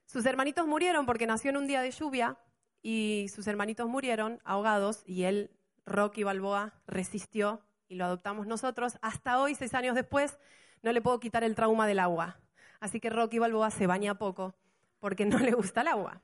Sus 0.06 0.24
hermanitos 0.28 0.68
murieron 0.68 1.08
porque 1.08 1.26
nació 1.26 1.50
en 1.50 1.58
un 1.58 1.66
día 1.66 1.82
de 1.82 1.90
lluvia 1.90 2.38
y 2.84 3.26
sus 3.34 3.48
hermanitos 3.48 3.90
murieron 3.90 4.40
ahogados 4.44 5.02
y 5.08 5.24
él, 5.24 5.50
Rocky 5.84 6.22
Balboa, 6.22 6.76
resistió 6.86 7.66
y 7.90 7.96
lo 7.96 8.06
adoptamos 8.06 8.48
nosotros, 8.48 8.98
hasta 9.02 9.42
hoy, 9.42 9.56
seis 9.56 9.74
años 9.74 9.96
después, 9.96 10.38
no 10.84 10.92
le 10.94 11.02
puedo 11.02 11.20
quitar 11.20 11.44
el 11.44 11.56
trauma 11.56 11.88
del 11.88 12.00
agua. 12.00 12.40
Así 12.80 13.00
que 13.00 13.10
Rocky 13.10 13.40
Balboa 13.40 13.72
se 13.72 13.88
baña 13.88 14.18
poco 14.18 14.56
porque 15.00 15.26
no 15.26 15.40
le 15.40 15.52
gusta 15.52 15.82
el 15.82 15.88
agua. 15.88 16.22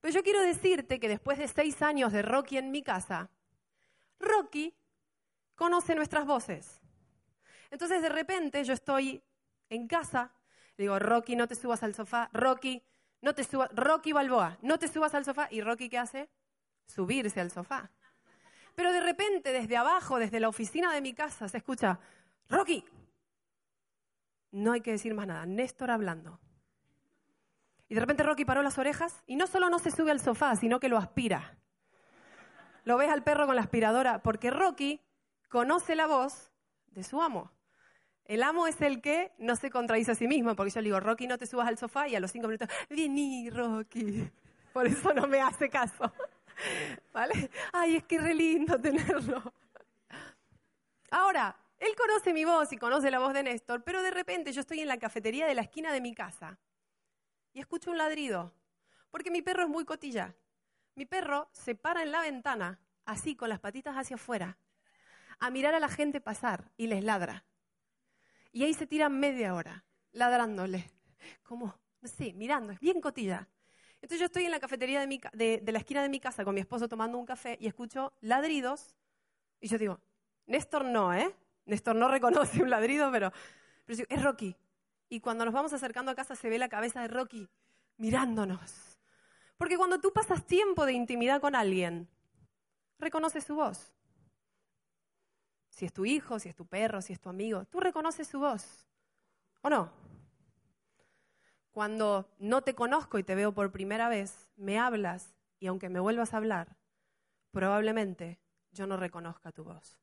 Pero 0.00 0.14
yo 0.14 0.22
quiero 0.22 0.40
decirte 0.42 0.98
que 0.98 1.08
después 1.08 1.38
de 1.38 1.48
seis 1.48 1.80
años 1.82 2.12
de 2.12 2.22
Rocky 2.22 2.58
en 2.58 2.70
mi 2.70 2.82
casa, 2.82 3.30
Rocky 4.18 4.74
conoce 5.54 5.94
nuestras 5.94 6.26
voces. 6.26 6.80
Entonces 7.70 8.02
de 8.02 8.08
repente 8.08 8.64
yo 8.64 8.72
estoy 8.72 9.22
en 9.68 9.86
casa, 9.86 10.32
digo, 10.76 10.98
Rocky, 10.98 11.36
no 11.36 11.46
te 11.46 11.54
subas 11.54 11.82
al 11.82 11.94
sofá, 11.94 12.30
Rocky, 12.32 12.82
no 13.20 13.34
te 13.34 13.44
subas, 13.44 13.70
Rocky 13.72 14.12
Balboa, 14.12 14.58
no 14.62 14.78
te 14.78 14.88
subas 14.88 15.14
al 15.14 15.24
sofá. 15.24 15.48
¿Y 15.50 15.60
Rocky 15.60 15.88
qué 15.88 15.98
hace? 15.98 16.28
Subirse 16.86 17.40
al 17.40 17.50
sofá. 17.50 17.90
Pero 18.74 18.92
de 18.92 19.00
repente, 19.00 19.52
desde 19.52 19.76
abajo, 19.76 20.18
desde 20.18 20.40
la 20.40 20.48
oficina 20.48 20.92
de 20.92 21.00
mi 21.00 21.14
casa, 21.14 21.48
se 21.48 21.58
escucha, 21.58 21.98
Rocky. 22.48 22.84
No 24.50 24.72
hay 24.72 24.80
que 24.80 24.92
decir 24.92 25.14
más 25.14 25.26
nada, 25.26 25.46
Néstor 25.46 25.90
hablando. 25.90 26.40
Y 27.88 27.94
de 27.94 28.00
repente 28.00 28.22
Rocky 28.22 28.44
paró 28.44 28.62
las 28.62 28.78
orejas 28.78 29.22
y 29.26 29.36
no 29.36 29.46
solo 29.46 29.68
no 29.68 29.78
se 29.78 29.90
sube 29.90 30.10
al 30.10 30.20
sofá, 30.20 30.56
sino 30.56 30.80
que 30.80 30.88
lo 30.88 30.96
aspira. 30.96 31.58
Lo 32.84 32.96
ves 32.96 33.10
al 33.10 33.22
perro 33.22 33.46
con 33.46 33.56
la 33.56 33.62
aspiradora, 33.62 34.22
porque 34.22 34.50
Rocky 34.50 35.00
conoce 35.48 35.94
la 35.94 36.06
voz 36.06 36.52
de 36.88 37.02
su 37.02 37.22
amo. 37.22 37.50
El 38.24 38.42
amo 38.42 38.66
es 38.66 38.80
el 38.80 39.00
que 39.02 39.32
no 39.38 39.54
se 39.56 39.70
contradice 39.70 40.12
a 40.12 40.14
sí 40.14 40.26
mismo, 40.26 40.56
porque 40.56 40.70
yo 40.70 40.80
le 40.80 40.86
digo, 40.86 41.00
Rocky, 41.00 41.26
no 41.26 41.38
te 41.38 41.46
subas 41.46 41.68
al 41.68 41.78
sofá, 41.78 42.08
y 42.08 42.14
a 42.14 42.20
los 42.20 42.32
cinco 42.32 42.48
minutos, 42.48 42.68
vení, 42.88 43.50
Rocky. 43.50 44.30
Por 44.72 44.86
eso 44.86 45.12
no 45.12 45.26
me 45.26 45.40
hace 45.40 45.68
caso. 45.68 46.12
¿Vale? 47.12 47.50
Ay, 47.72 47.96
es 47.96 48.04
que 48.04 48.18
re 48.18 48.34
lindo 48.34 48.80
tenerlo. 48.80 49.54
Ahora, 51.10 51.56
él 51.78 51.94
conoce 51.96 52.32
mi 52.32 52.44
voz 52.44 52.72
y 52.72 52.76
conoce 52.76 53.10
la 53.10 53.18
voz 53.18 53.34
de 53.34 53.42
Néstor, 53.42 53.84
pero 53.84 54.02
de 54.02 54.10
repente 54.10 54.52
yo 54.52 54.60
estoy 54.60 54.80
en 54.80 54.88
la 54.88 54.98
cafetería 54.98 55.46
de 55.46 55.54
la 55.54 55.62
esquina 55.62 55.92
de 55.92 56.00
mi 56.00 56.14
casa 56.14 56.58
y 57.52 57.60
escucho 57.60 57.90
un 57.90 57.98
ladrido, 57.98 58.52
porque 59.10 59.30
mi 59.30 59.42
perro 59.42 59.62
es 59.62 59.68
muy 59.68 59.84
cotilla. 59.84 60.34
Mi 60.96 61.06
perro 61.06 61.48
se 61.52 61.74
para 61.74 62.02
en 62.02 62.12
la 62.12 62.20
ventana, 62.20 62.80
así, 63.04 63.36
con 63.36 63.48
las 63.48 63.60
patitas 63.60 63.96
hacia 63.96 64.16
afuera, 64.16 64.58
a 65.38 65.50
mirar 65.50 65.74
a 65.74 65.80
la 65.80 65.88
gente 65.88 66.20
pasar 66.20 66.70
y 66.76 66.86
les 66.86 67.04
ladra. 67.04 67.44
Y 68.52 68.64
ahí 68.64 68.74
se 68.74 68.86
tira 68.86 69.08
media 69.08 69.54
hora, 69.54 69.84
ladrándole, 70.12 70.90
como, 71.42 71.78
no 72.00 72.08
sé, 72.08 72.32
mirando, 72.32 72.72
es 72.72 72.80
bien 72.80 73.00
cotilla. 73.00 73.48
Entonces 74.04 74.20
yo 74.20 74.26
estoy 74.26 74.44
en 74.44 74.50
la 74.50 74.60
cafetería 74.60 75.00
de, 75.00 75.62
la 75.66 75.78
esquina 75.78 76.02
de 76.02 76.10
mi 76.10 76.20
casa 76.20 76.44
con 76.44 76.54
mi 76.54 76.60
esposo 76.60 76.90
tomando 76.90 77.16
un 77.16 77.24
café 77.24 77.56
y 77.58 77.66
escucho 77.66 78.12
ladridos 78.20 78.94
y 79.62 79.68
yo 79.68 79.78
digo, 79.78 79.98
Néstor 80.44 80.84
no, 80.84 81.14
¿eh? 81.14 81.34
Néstor 81.64 81.96
no 81.96 82.08
reconoce 82.08 82.62
un 82.62 82.68
ladrido, 82.68 83.10
pero, 83.10 83.32
pero 83.86 84.04
es 84.06 84.22
Rocky. 84.22 84.54
Y 85.08 85.20
cuando 85.20 85.46
nos 85.46 85.54
vamos 85.54 85.72
acercando 85.72 86.10
a 86.10 86.14
casa 86.14 86.36
se 86.36 86.50
ve 86.50 86.58
la 86.58 86.68
cabeza 86.68 87.00
de 87.00 87.08
Rocky 87.08 87.48
mirándonos. 87.96 88.98
Porque 89.56 89.78
cuando 89.78 89.98
tú 89.98 90.12
pasas 90.12 90.44
tiempo 90.44 90.84
de 90.84 90.92
intimidad 90.92 91.40
con 91.40 91.54
alguien, 91.54 92.06
reconoces 92.98 93.44
su 93.44 93.54
voz. 93.54 93.94
Si 95.70 95.86
es 95.86 95.94
tu 95.94 96.04
hijo, 96.04 96.38
si 96.38 96.50
es 96.50 96.54
tu 96.54 96.66
perro, 96.66 97.00
si 97.00 97.14
es 97.14 97.20
tu 97.20 97.30
amigo, 97.30 97.64
tú 97.64 97.80
reconoces 97.80 98.28
su 98.28 98.38
voz. 98.38 98.86
¿O 99.62 99.70
no? 99.70 99.90
Cuando 101.74 102.30
no 102.38 102.62
te 102.62 102.76
conozco 102.76 103.18
y 103.18 103.24
te 103.24 103.34
veo 103.34 103.52
por 103.52 103.72
primera 103.72 104.08
vez, 104.08 104.48
me 104.54 104.78
hablas 104.78 105.34
y 105.58 105.66
aunque 105.66 105.88
me 105.88 105.98
vuelvas 105.98 106.32
a 106.32 106.36
hablar, 106.36 106.76
probablemente 107.50 108.38
yo 108.70 108.86
no 108.86 108.96
reconozca 108.96 109.50
tu 109.50 109.64
voz. 109.64 109.98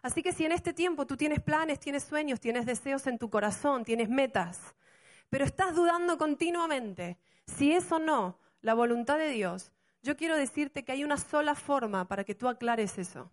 Así 0.00 0.22
que 0.22 0.32
si 0.32 0.46
en 0.46 0.52
este 0.52 0.72
tiempo 0.72 1.06
tú 1.06 1.14
tienes 1.14 1.42
planes, 1.42 1.78
tienes 1.78 2.04
sueños, 2.04 2.40
tienes 2.40 2.64
deseos 2.64 3.06
en 3.06 3.18
tu 3.18 3.28
corazón, 3.28 3.84
tienes 3.84 4.08
metas, 4.08 4.74
pero 5.28 5.44
estás 5.44 5.74
dudando 5.74 6.16
continuamente 6.16 7.18
si 7.44 7.70
es 7.70 7.92
o 7.92 7.98
no 7.98 8.38
la 8.62 8.72
voluntad 8.72 9.18
de 9.18 9.28
Dios, 9.28 9.72
yo 10.00 10.16
quiero 10.16 10.36
decirte 10.36 10.86
que 10.86 10.92
hay 10.92 11.04
una 11.04 11.18
sola 11.18 11.54
forma 11.54 12.08
para 12.08 12.24
que 12.24 12.34
tú 12.34 12.48
aclares 12.48 12.96
eso. 12.96 13.30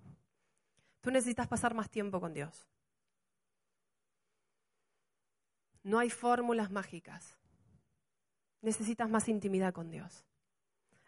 Tú 1.00 1.10
necesitas 1.10 1.48
pasar 1.48 1.74
más 1.74 1.89
tiempo 1.89 2.20
con 2.20 2.34
Dios. 2.34 2.68
No 5.84 6.00
hay 6.00 6.10
fórmulas 6.10 6.70
mágicas 6.70 7.38
necesitas 8.62 9.10
más 9.10 9.28
intimidad 9.30 9.74
con 9.74 9.89
Dios. 9.89 10.26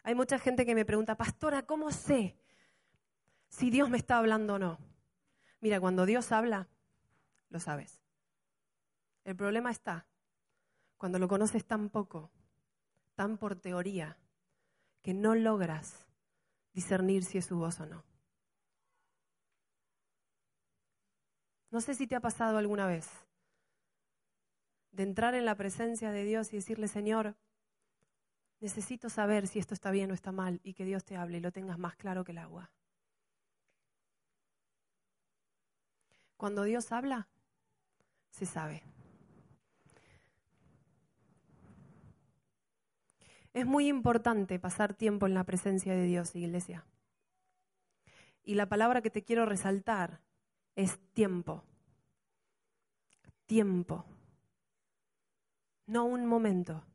Hay 0.04 0.16
mucha 0.16 0.40
gente 0.40 0.66
que 0.66 0.76
me 0.76 0.86
pregunta, 0.86 1.16
pastora, 1.16 1.64
¿cómo 1.64 1.92
sé 1.92 2.38
si 3.50 3.70
Dios 3.70 3.90
me 3.90 3.98
está 3.98 4.18
hablando 4.18 4.56
o 4.56 4.60
no? 4.60 4.80
Mira, 5.60 5.80
cuando 5.80 6.06
Dios 6.06 6.32
habla, 6.32 6.68
lo 7.50 7.60
sabes. 7.60 8.00
El 9.26 9.36
problema 9.36 9.72
está 9.72 10.06
cuando 10.98 11.20
lo 11.20 11.28
conoces 11.28 11.66
tan 11.66 11.90
poco, 11.90 12.32
tan 13.16 13.38
por 13.38 13.56
teoría, 13.56 14.18
que 15.02 15.14
no 15.14 15.36
logras 15.36 16.08
discernir 16.74 17.24
si 17.24 17.38
es 17.38 17.46
su 17.46 17.58
voz 17.58 17.80
o 17.80 17.86
no. 17.86 18.04
No 21.70 21.82
sé 21.82 21.96
si 21.96 22.08
te 22.08 22.16
ha 22.16 22.22
pasado 22.22 22.58
alguna 22.58 22.88
vez 22.88 23.10
de 24.98 25.04
entrar 25.04 25.36
en 25.36 25.46
la 25.46 25.54
presencia 25.54 26.12
de 26.12 26.24
Dios 26.24 26.52
y 26.52 26.56
decirle, 26.56 26.88
Señor, 26.88 27.36
necesito 28.60 29.12
saber 29.12 29.48
si 29.48 29.60
esto 29.60 29.76
está 29.76 29.92
bien 29.92 30.10
o 30.10 30.16
está 30.16 30.32
mal 30.32 30.60
y 30.64 30.74
que 30.74 30.86
Dios 30.86 31.06
te 31.06 31.16
hable 31.16 31.38
y 31.38 31.42
lo 31.42 31.52
tengas 31.52 31.78
más 31.78 31.96
claro 31.96 32.24
que 32.24 32.32
el 32.32 32.40
agua. 32.40 32.72
Cuando 36.36 36.64
Dios 36.64 36.92
habla, 36.92 37.28
se 38.32 38.48
sabe. 38.48 38.82
Es 43.54 43.68
muy 43.68 43.88
importante 43.88 44.58
pasar 44.58 44.96
tiempo 44.96 45.28
en 45.28 45.36
la 45.36 45.44
presencia 45.44 45.94
de 45.94 46.06
Dios, 46.06 46.36
iglesia. 46.36 46.86
Y 48.44 48.56
la 48.56 48.68
palabra 48.68 49.04
que 49.04 49.12
te 49.12 49.24
quiero 49.24 49.46
resaltar 49.46 50.22
es 50.76 50.98
tiempo. 51.14 51.64
Tiempo. 53.46 54.17
No 55.88 56.04
un 56.04 56.26
momento, 56.26 56.86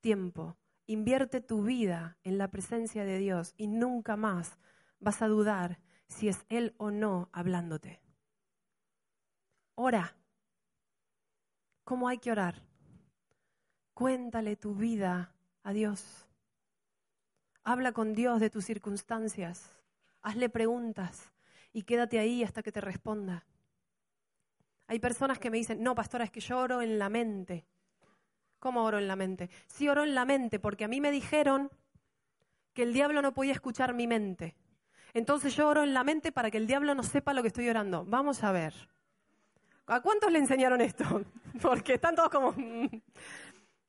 tiempo. 0.00 0.58
Invierte 0.86 1.40
tu 1.40 1.62
vida 1.62 2.18
en 2.24 2.36
la 2.36 2.48
presencia 2.48 3.04
de 3.04 3.16
Dios 3.16 3.54
y 3.56 3.68
nunca 3.68 4.16
más 4.16 4.58
vas 5.00 5.22
a 5.22 5.28
dudar 5.28 5.80
si 6.08 6.28
es 6.28 6.44
Él 6.50 6.74
o 6.76 6.90
no 6.90 7.30
hablándote. 7.32 8.02
Ora. 9.74 10.14
¿Cómo 11.84 12.08
hay 12.08 12.18
que 12.18 12.30
orar? 12.30 12.62
Cuéntale 13.94 14.56
tu 14.56 14.74
vida 14.74 15.34
a 15.62 15.72
Dios. 15.72 16.28
Habla 17.64 17.92
con 17.92 18.14
Dios 18.14 18.40
de 18.40 18.50
tus 18.50 18.66
circunstancias. 18.66 19.80
Hazle 20.20 20.50
preguntas 20.50 21.32
y 21.72 21.84
quédate 21.84 22.18
ahí 22.18 22.44
hasta 22.44 22.62
que 22.62 22.72
te 22.72 22.80
responda. 22.80 23.46
Hay 24.86 24.98
personas 24.98 25.38
que 25.38 25.50
me 25.50 25.56
dicen, 25.56 25.82
no, 25.82 25.94
pastora, 25.94 26.24
es 26.24 26.30
que 26.30 26.40
yo 26.40 26.58
oro 26.58 26.82
en 26.82 26.98
la 26.98 27.08
mente. 27.08 27.66
¿Cómo 28.62 28.84
oro 28.84 28.98
en 28.98 29.08
la 29.08 29.16
mente? 29.16 29.50
Sí, 29.66 29.88
oro 29.88 30.04
en 30.04 30.14
la 30.14 30.24
mente 30.24 30.60
porque 30.60 30.84
a 30.84 30.88
mí 30.88 31.00
me 31.00 31.10
dijeron 31.10 31.68
que 32.72 32.84
el 32.84 32.92
diablo 32.92 33.20
no 33.20 33.34
podía 33.34 33.50
escuchar 33.50 33.92
mi 33.92 34.06
mente. 34.06 34.54
Entonces 35.14 35.56
yo 35.56 35.66
oro 35.66 35.82
en 35.82 35.92
la 35.92 36.04
mente 36.04 36.30
para 36.30 36.48
que 36.48 36.58
el 36.58 36.68
diablo 36.68 36.94
no 36.94 37.02
sepa 37.02 37.34
lo 37.34 37.42
que 37.42 37.48
estoy 37.48 37.68
orando. 37.68 38.04
Vamos 38.04 38.44
a 38.44 38.52
ver. 38.52 38.72
¿A 39.86 40.00
cuántos 40.00 40.30
le 40.30 40.38
enseñaron 40.38 40.80
esto? 40.80 41.04
Porque 41.60 41.94
están 41.94 42.14
todos 42.14 42.30
como... 42.30 42.54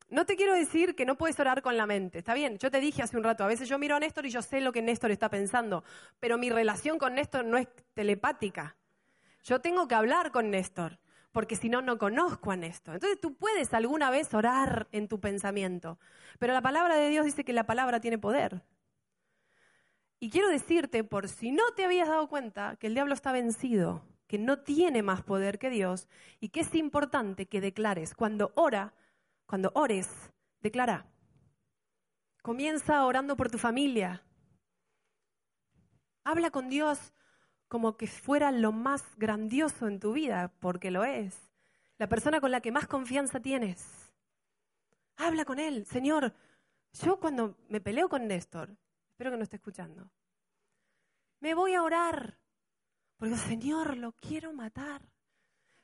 No 0.09 0.25
te 0.25 0.35
quiero 0.35 0.55
decir 0.55 0.95
que 0.95 1.05
no 1.05 1.19
puedes 1.19 1.39
orar 1.39 1.61
con 1.61 1.77
la 1.77 1.85
mente, 1.85 2.19
está 2.19 2.33
bien, 2.33 2.57
yo 2.57 2.71
te 2.71 2.79
dije 2.79 3.03
hace 3.03 3.15
un 3.15 3.23
rato, 3.23 3.43
a 3.43 3.47
veces 3.47 3.69
yo 3.69 3.79
miro 3.79 3.95
a 3.95 3.99
Néstor 3.99 4.25
y 4.25 4.29
yo 4.29 4.41
sé 4.41 4.59
lo 4.59 4.71
que 4.71 4.81
Néstor 4.81 5.09
está 5.11 5.29
pensando, 5.29 5.83
pero 6.19 6.37
mi 6.37 6.49
relación 6.49 6.97
con 6.97 7.15
Néstor 7.15 7.45
no 7.45 7.57
es 7.57 7.67
telepática. 7.93 8.75
Yo 9.43 9.59
tengo 9.59 9.87
que 9.87 9.95
hablar 9.95 10.31
con 10.31 10.51
Néstor, 10.51 10.99
porque 11.33 11.57
si 11.57 11.67
no, 11.67 11.81
no 11.81 11.97
conozco 11.97 12.51
a 12.51 12.55
Néstor. 12.55 12.95
Entonces 12.95 13.19
tú 13.19 13.35
puedes 13.35 13.73
alguna 13.73 14.09
vez 14.09 14.33
orar 14.33 14.87
en 14.91 15.09
tu 15.09 15.19
pensamiento, 15.19 15.99
pero 16.39 16.53
la 16.53 16.61
palabra 16.61 16.95
de 16.95 17.09
Dios 17.09 17.25
dice 17.25 17.43
que 17.43 17.51
la 17.51 17.65
palabra 17.65 17.99
tiene 17.99 18.17
poder. 18.17 18.63
Y 20.19 20.29
quiero 20.29 20.47
decirte, 20.47 21.03
por 21.03 21.27
si 21.27 21.51
no 21.51 21.63
te 21.75 21.83
habías 21.83 22.07
dado 22.07 22.29
cuenta, 22.29 22.77
que 22.77 22.87
el 22.87 22.93
diablo 22.93 23.13
está 23.13 23.33
vencido, 23.33 24.05
que 24.27 24.37
no 24.37 24.59
tiene 24.59 25.03
más 25.03 25.21
poder 25.23 25.59
que 25.59 25.69
Dios 25.69 26.07
y 26.39 26.49
que 26.49 26.61
es 26.61 26.73
importante 26.75 27.47
que 27.47 27.59
declares. 27.59 28.13
Cuando 28.15 28.53
ora, 28.55 28.93
cuando 29.45 29.71
ores, 29.75 30.31
declara. 30.61 31.07
Comienza 32.41 33.05
orando 33.05 33.35
por 33.35 33.49
tu 33.49 33.57
familia. 33.57 34.23
Habla 36.23 36.51
con 36.51 36.69
Dios 36.69 37.11
como 37.73 37.97
que 37.97 38.05
fuera 38.05 38.51
lo 38.51 38.71
más 38.71 39.03
grandioso 39.17 39.87
en 39.87 39.99
tu 39.99 40.13
vida, 40.13 40.53
porque 40.59 40.91
lo 40.91 41.03
es. 41.03 41.49
La 41.97 42.07
persona 42.07 42.39
con 42.39 42.51
la 42.51 42.61
que 42.61 42.71
más 42.71 42.85
confianza 42.85 43.39
tienes. 43.39 44.13
Habla 45.17 45.43
con 45.43 45.57
Él. 45.57 45.83
Señor, 45.87 46.35
yo 47.01 47.19
cuando 47.19 47.57
me 47.69 47.81
peleo 47.81 48.09
con 48.09 48.27
Néstor, 48.27 48.77
espero 49.09 49.31
que 49.31 49.37
no 49.37 49.43
esté 49.43 49.55
escuchando, 49.55 50.07
me 51.39 51.55
voy 51.55 51.73
a 51.73 51.81
orar. 51.81 52.37
Porque, 53.17 53.37
Señor, 53.37 53.97
lo 53.97 54.11
quiero 54.11 54.53
matar. 54.53 55.01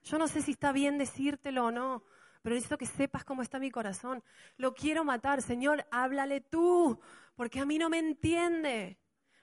Yo 0.04 0.20
no 0.20 0.28
sé 0.28 0.44
si 0.44 0.52
está 0.52 0.72
bien 0.72 1.00
decírtelo 1.00 1.66
o 1.66 1.72
no, 1.72 2.04
pero 2.44 2.54
necesito 2.54 2.78
que 2.78 2.86
sepas 2.86 3.26
cómo 3.26 3.42
está 3.42 3.58
mi 3.58 3.72
corazón. 3.72 4.24
Lo 4.58 4.76
quiero 4.76 5.04
matar, 5.04 5.42
Señor, 5.42 5.88
háblale 5.90 6.42
tú, 6.42 7.00
porque 7.36 7.60
a 7.60 7.66
mí 7.66 7.80
no 7.80 7.90
me 7.90 7.98
entiende. 7.98 9.00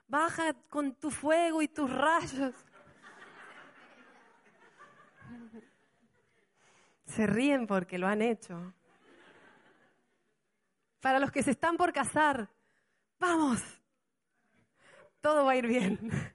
Baja 0.09 0.55
con 0.69 0.95
tu 0.95 1.11
fuego 1.11 1.63
y 1.63 1.69
tus 1.69 1.91
rayos. 1.91 2.55
Se 7.05 7.27
ríen 7.27 7.67
porque 7.67 7.99
lo 7.99 8.07
han 8.07 8.23
hecho. 8.23 8.75
Para 11.01 11.19
los 11.19 11.31
que 11.31 11.43
se 11.43 11.53
están 11.53 11.77
por 11.77 11.93
casar, 11.93 12.49
vamos, 13.19 13.63
todo 15.21 15.45
va 15.45 15.53
a 15.53 15.57
ir 15.57 15.67
bien. 15.67 16.35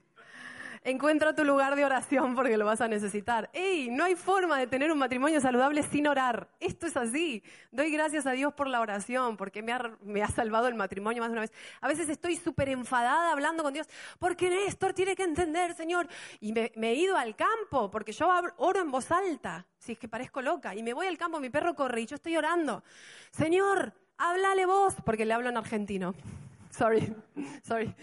Encuentra 0.83 1.35
tu 1.35 1.45
lugar 1.45 1.75
de 1.75 1.85
oración 1.85 2.33
porque 2.33 2.57
lo 2.57 2.65
vas 2.65 2.81
a 2.81 2.87
necesitar. 2.87 3.51
¡Ey! 3.53 3.91
No 3.91 4.03
hay 4.03 4.15
forma 4.15 4.57
de 4.57 4.65
tener 4.65 4.91
un 4.91 4.97
matrimonio 4.97 5.39
saludable 5.39 5.83
sin 5.83 6.07
orar. 6.07 6.49
Esto 6.59 6.87
es 6.87 6.97
así. 6.97 7.43
Doy 7.71 7.91
gracias 7.91 8.25
a 8.25 8.31
Dios 8.31 8.51
por 8.55 8.65
la 8.67 8.81
oración, 8.81 9.37
porque 9.37 9.61
me 9.61 10.23
ha, 10.23 10.27
salvado 10.29 10.67
el 10.67 10.73
matrimonio 10.73 11.21
más 11.21 11.29
de 11.29 11.33
una 11.33 11.41
vez. 11.41 11.53
A 11.81 11.87
veces 11.87 12.09
estoy 12.09 12.35
súper 12.35 12.69
enfadada 12.69 13.31
hablando 13.31 13.61
con 13.61 13.73
Dios, 13.73 13.87
porque 14.17 14.49
Néstor 14.49 14.93
tiene 14.93 15.15
que 15.15 15.21
entender, 15.21 15.75
Señor. 15.75 16.07
Y 16.39 16.51
me, 16.51 16.71
me, 16.75 16.89
he 16.89 16.95
ido 16.95 17.15
al 17.15 17.35
campo, 17.35 17.91
porque 17.91 18.11
yo 18.11 18.27
oro 18.57 18.79
en 18.79 18.89
voz 18.89 19.11
alta, 19.11 19.67
si 19.77 19.91
es 19.91 19.99
que 19.99 20.07
parezco 20.07 20.41
loca. 20.41 20.73
Y 20.73 20.81
me 20.81 20.93
voy 20.93 21.05
al 21.05 21.17
campo, 21.19 21.39
mi 21.39 21.51
perro 21.51 21.75
corre 21.75 22.01
y 22.01 22.05
yo 22.07 22.15
estoy 22.15 22.37
orando. 22.37 22.83
Señor, 23.29 23.93
háblale 24.17 24.65
vos, 24.65 24.95
porque 25.05 25.27
le 25.27 25.33
hablo 25.33 25.49
en 25.49 25.57
argentino. 25.57 26.15
Sorry, 26.71 27.13
sorry 27.61 27.93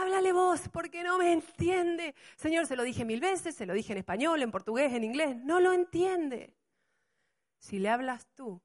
háblale 0.00 0.32
vos, 0.32 0.68
porque 0.72 1.02
no 1.02 1.18
me 1.18 1.32
entiende. 1.32 2.14
Señor, 2.36 2.66
se 2.66 2.76
lo 2.76 2.82
dije 2.82 3.04
mil 3.04 3.20
veces, 3.20 3.54
se 3.54 3.66
lo 3.66 3.74
dije 3.74 3.92
en 3.92 3.98
español, 3.98 4.42
en 4.42 4.50
portugués, 4.50 4.92
en 4.92 5.04
inglés, 5.04 5.36
no 5.36 5.60
lo 5.60 5.72
entiende. 5.72 6.54
Si 7.58 7.78
le 7.78 7.90
hablas 7.90 8.26
tú, 8.34 8.60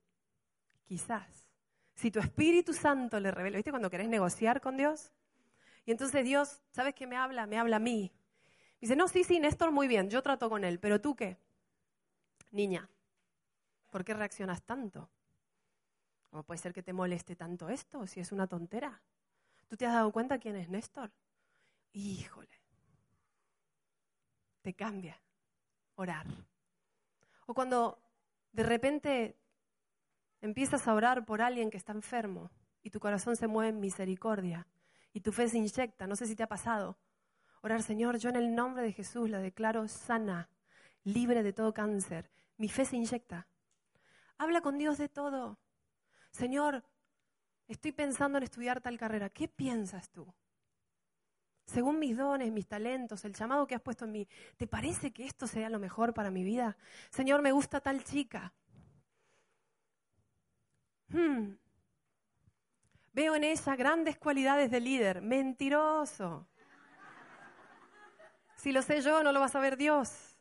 quizás, 0.85 1.47
si 1.93 2.11
tu 2.11 2.19
Espíritu 2.19 2.73
Santo 2.73 3.19
le 3.19 3.31
revela, 3.31 3.57
¿viste 3.57 3.71
cuando 3.71 3.89
querés 3.89 4.07
negociar 4.07 4.61
con 4.61 4.77
Dios? 4.77 5.11
Y 5.85 5.91
entonces 5.91 6.23
Dios, 6.23 6.61
¿sabes 6.71 6.95
qué 6.95 7.07
me 7.07 7.15
habla? 7.15 7.45
Me 7.45 7.57
habla 7.57 7.77
a 7.77 7.79
mí. 7.79 8.11
Dice, 8.81 8.95
no, 8.95 9.07
sí, 9.07 9.23
sí, 9.23 9.39
Néstor, 9.39 9.71
muy 9.71 9.87
bien, 9.87 10.09
yo 10.09 10.21
trato 10.21 10.49
con 10.49 10.63
él, 10.63 10.79
pero 10.79 10.99
tú 10.99 11.15
qué? 11.15 11.37
Niña, 12.51 12.89
¿por 13.91 14.03
qué 14.03 14.13
reaccionas 14.13 14.63
tanto? 14.63 15.09
¿Cómo 16.29 16.43
puede 16.43 16.57
ser 16.57 16.73
que 16.73 16.83
te 16.83 16.93
moleste 16.93 17.35
tanto 17.35 17.69
esto 17.69 18.05
si 18.07 18.19
es 18.19 18.31
una 18.31 18.47
tontera? 18.47 19.01
¿Tú 19.67 19.77
te 19.77 19.85
has 19.85 19.93
dado 19.93 20.11
cuenta 20.11 20.37
quién 20.37 20.55
es 20.55 20.69
Néstor? 20.69 21.11
Híjole, 21.95 22.61
te 24.61 24.73
cambia 24.73 25.17
orar. 25.95 26.27
O 27.45 27.53
cuando 27.53 27.97
de 28.51 28.63
repente 28.63 29.39
empiezas 30.41 30.89
a 30.89 30.93
orar 30.93 31.25
por 31.25 31.41
alguien 31.41 31.69
que 31.69 31.77
está 31.77 31.93
enfermo 31.93 32.51
y 32.83 32.89
tu 32.89 32.99
corazón 32.99 33.37
se 33.37 33.47
mueve 33.47 33.69
en 33.69 33.79
misericordia 33.79 34.67
y 35.13 35.21
tu 35.21 35.31
fe 35.31 35.47
se 35.47 35.57
inyecta, 35.57 36.05
no 36.05 36.17
sé 36.17 36.27
si 36.27 36.35
te 36.35 36.43
ha 36.43 36.49
pasado. 36.49 36.97
Orar, 37.61 37.81
Señor, 37.81 38.17
yo 38.17 38.29
en 38.29 38.35
el 38.35 38.53
nombre 38.53 38.83
de 38.83 38.91
Jesús 38.91 39.29
la 39.29 39.39
declaro 39.39 39.87
sana, 39.87 40.49
libre 41.05 41.43
de 41.43 41.53
todo 41.53 41.73
cáncer. 41.73 42.29
Mi 42.57 42.67
fe 42.67 42.83
se 42.83 42.97
inyecta. 42.97 43.47
Habla 44.37 44.59
con 44.59 44.77
Dios 44.77 44.97
de 44.97 45.07
todo. 45.07 45.59
Señor, 46.31 46.83
estoy 47.69 47.93
pensando 47.93 48.37
en 48.37 48.43
estudiar 48.43 48.81
tal 48.81 48.97
carrera. 48.97 49.29
¿Qué 49.29 49.47
piensas 49.47 50.09
tú? 50.09 50.35
Según 51.65 51.97
mis 51.97 52.15
dones, 52.15 52.51
mis 52.51 52.67
talentos, 52.67 53.25
el 53.25 53.33
llamado 53.33 53.65
que 53.65 53.75
has 53.75 53.81
puesto 53.81 54.05
en 54.05 54.11
mí, 54.11 54.27
¿te 54.55 54.67
parece 54.67 55.11
que 55.11 55.25
esto 55.25 55.47
sea 55.47 55.69
lo 55.69 55.79
mejor 55.79 56.13
para 56.13 56.29
mi 56.29 56.43
vida? 56.43 56.77
Señor, 57.09 57.41
me 57.41 57.51
gusta 57.51 57.81
tal 57.81 58.03
chica. 58.03 58.53
Hmm. 61.09 61.55
Veo 63.13 63.35
en 63.35 63.45
ella 63.45 63.75
grandes 63.75 64.17
cualidades 64.17 64.69
de 64.69 64.79
líder. 64.79 65.21
Mentiroso. 65.21 66.47
Si 68.57 68.71
lo 68.71 68.81
sé 68.81 69.01
yo, 69.01 69.23
no 69.23 69.31
lo 69.31 69.39
va 69.39 69.47
a 69.47 69.49
saber 69.49 69.77
Dios. 69.77 70.37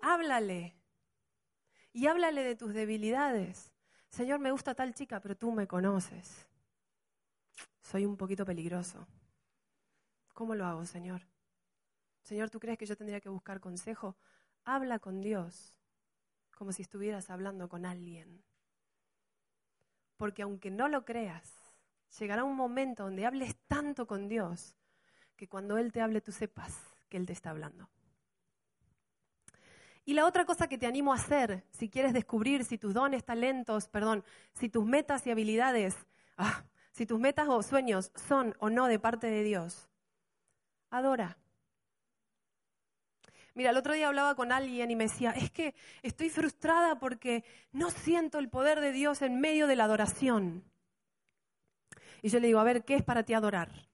Háblale. 0.00 0.76
Y 1.92 2.06
háblale 2.06 2.42
de 2.44 2.54
tus 2.54 2.72
debilidades. 2.72 3.72
Señor, 4.08 4.38
me 4.40 4.52
gusta 4.52 4.74
tal 4.74 4.94
chica, 4.94 5.20
pero 5.20 5.36
tú 5.36 5.52
me 5.52 5.66
conoces. 5.66 6.46
Soy 7.80 8.04
un 8.04 8.16
poquito 8.16 8.44
peligroso. 8.44 9.06
¿Cómo 10.32 10.54
lo 10.54 10.66
hago, 10.66 10.84
Señor? 10.86 11.26
Señor, 12.22 12.50
¿tú 12.50 12.60
crees 12.60 12.78
que 12.78 12.86
yo 12.86 12.96
tendría 12.96 13.20
que 13.20 13.28
buscar 13.28 13.60
consejo? 13.60 14.16
Habla 14.64 14.98
con 14.98 15.20
Dios 15.20 15.74
como 16.56 16.72
si 16.72 16.82
estuvieras 16.82 17.28
hablando 17.28 17.68
con 17.68 17.84
alguien. 17.84 18.44
Porque 20.16 20.42
aunque 20.42 20.70
no 20.70 20.88
lo 20.88 21.04
creas, 21.04 21.52
llegará 22.18 22.44
un 22.44 22.56
momento 22.56 23.04
donde 23.04 23.26
hables 23.26 23.56
tanto 23.66 24.06
con 24.06 24.28
Dios 24.28 24.76
que 25.36 25.48
cuando 25.48 25.76
Él 25.76 25.90
te 25.90 26.00
hable 26.00 26.20
tú 26.20 26.30
sepas 26.30 26.80
que 27.08 27.16
Él 27.16 27.26
te 27.26 27.32
está 27.32 27.50
hablando. 27.50 27.88
Y 30.04 30.14
la 30.14 30.26
otra 30.26 30.44
cosa 30.44 30.68
que 30.68 30.78
te 30.78 30.86
animo 30.86 31.12
a 31.12 31.16
hacer, 31.16 31.64
si 31.70 31.88
quieres 31.88 32.12
descubrir 32.12 32.64
si 32.64 32.78
tus 32.78 32.94
dones, 32.94 33.24
talentos, 33.24 33.88
perdón, 33.88 34.24
si 34.52 34.68
tus 34.68 34.84
metas 34.84 35.26
y 35.26 35.30
habilidades, 35.30 35.96
ah, 36.36 36.64
si 36.92 37.06
tus 37.06 37.20
metas 37.20 37.48
o 37.48 37.62
sueños 37.62 38.10
son 38.28 38.54
o 38.58 38.68
no 38.68 38.86
de 38.86 38.98
parte 38.98 39.28
de 39.28 39.42
Dios, 39.44 39.88
adora. 40.92 41.36
Mira, 43.54 43.70
el 43.70 43.76
otro 43.76 43.92
día 43.92 44.08
hablaba 44.08 44.34
con 44.34 44.52
alguien 44.52 44.90
y 44.90 44.96
me 44.96 45.04
decía, 45.04 45.32
es 45.32 45.50
que 45.50 45.74
estoy 46.02 46.30
frustrada 46.30 46.98
porque 46.98 47.44
no 47.72 47.90
siento 47.90 48.38
el 48.38 48.48
poder 48.48 48.80
de 48.80 48.92
Dios 48.92 49.20
en 49.22 49.40
medio 49.40 49.66
de 49.66 49.76
la 49.76 49.84
adoración. 49.84 50.64
Y 52.22 52.28
yo 52.28 52.38
le 52.38 52.46
digo, 52.46 52.60
a 52.60 52.64
ver, 52.64 52.84
¿qué 52.84 52.94
es 52.94 53.02
para 53.02 53.24
ti 53.24 53.34
adorar? 53.34 53.88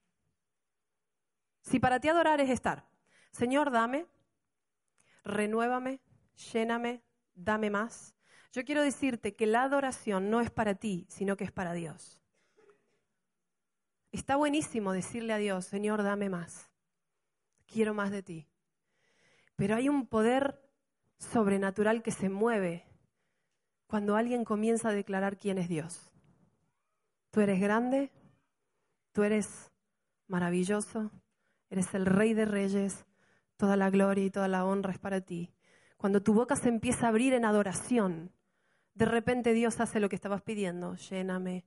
Si 1.63 1.81
para 1.81 1.99
ti 1.99 2.09
adorar 2.09 2.41
es 2.41 2.51
estar, 2.51 2.87
Señor, 3.33 3.71
dame, 3.71 4.07
renuévame, 5.25 6.01
lléname, 6.53 7.03
dame 7.35 7.71
más. 7.71 8.15
Yo 8.53 8.65
quiero 8.65 8.83
decirte 8.83 9.35
que 9.35 9.47
la 9.47 9.63
adoración 9.65 10.31
no 10.31 10.41
es 10.41 10.51
para 10.51 10.75
ti, 10.75 11.07
sino 11.09 11.37
que 11.37 11.45
es 11.45 11.53
para 11.53 11.73
Dios. 11.73 12.21
Está 14.13 14.37
buenísimo 14.37 14.93
decirle 14.93 15.33
a 15.33 15.39
Dios, 15.39 15.67
Señor, 15.67 16.03
dame 16.03 16.31
más. 16.31 16.71
Quiero 17.68 17.94
más 17.94 18.11
de 18.11 18.22
ti. 18.22 18.48
Pero 19.57 19.76
hay 19.76 19.88
un 19.88 20.07
poder 20.07 20.61
sobrenatural 21.18 22.02
que 22.02 22.11
se 22.11 22.28
mueve 22.28 22.87
cuando 23.87 24.16
alguien 24.16 24.44
comienza 24.44 24.88
a 24.88 24.92
declarar 24.92 25.38
quién 25.38 25.59
es 25.59 25.68
Dios. 25.68 26.11
Tú 27.31 27.40
eres 27.40 27.61
grande, 27.61 28.11
tú 29.12 29.22
eres 29.22 29.70
maravilloso, 30.26 31.11
eres 31.70 31.92
el 31.94 32.07
rey 32.07 32.35
de 32.35 32.46
reyes, 32.46 33.04
toda 33.57 33.76
la 33.76 33.90
gloria 33.90 34.24
y 34.24 34.31
toda 34.31 34.48
la 34.48 34.64
honra 34.64 34.92
es 34.92 34.98
para 34.98 35.20
ti. 35.20 35.52
Cuando 35.96 36.22
tu 36.22 36.33
boca 36.33 36.57
se 36.57 36.68
empieza 36.68 37.07
a 37.07 37.09
abrir 37.09 37.35
en 37.35 37.44
adoración, 37.44 38.33
de 38.94 39.04
repente 39.04 39.52
Dios 39.52 39.81
hace 39.81 40.00
lo 40.00 40.09
que 40.09 40.16
estabas 40.16 40.42
pidiendo, 40.42 40.94
lléname, 40.94 41.64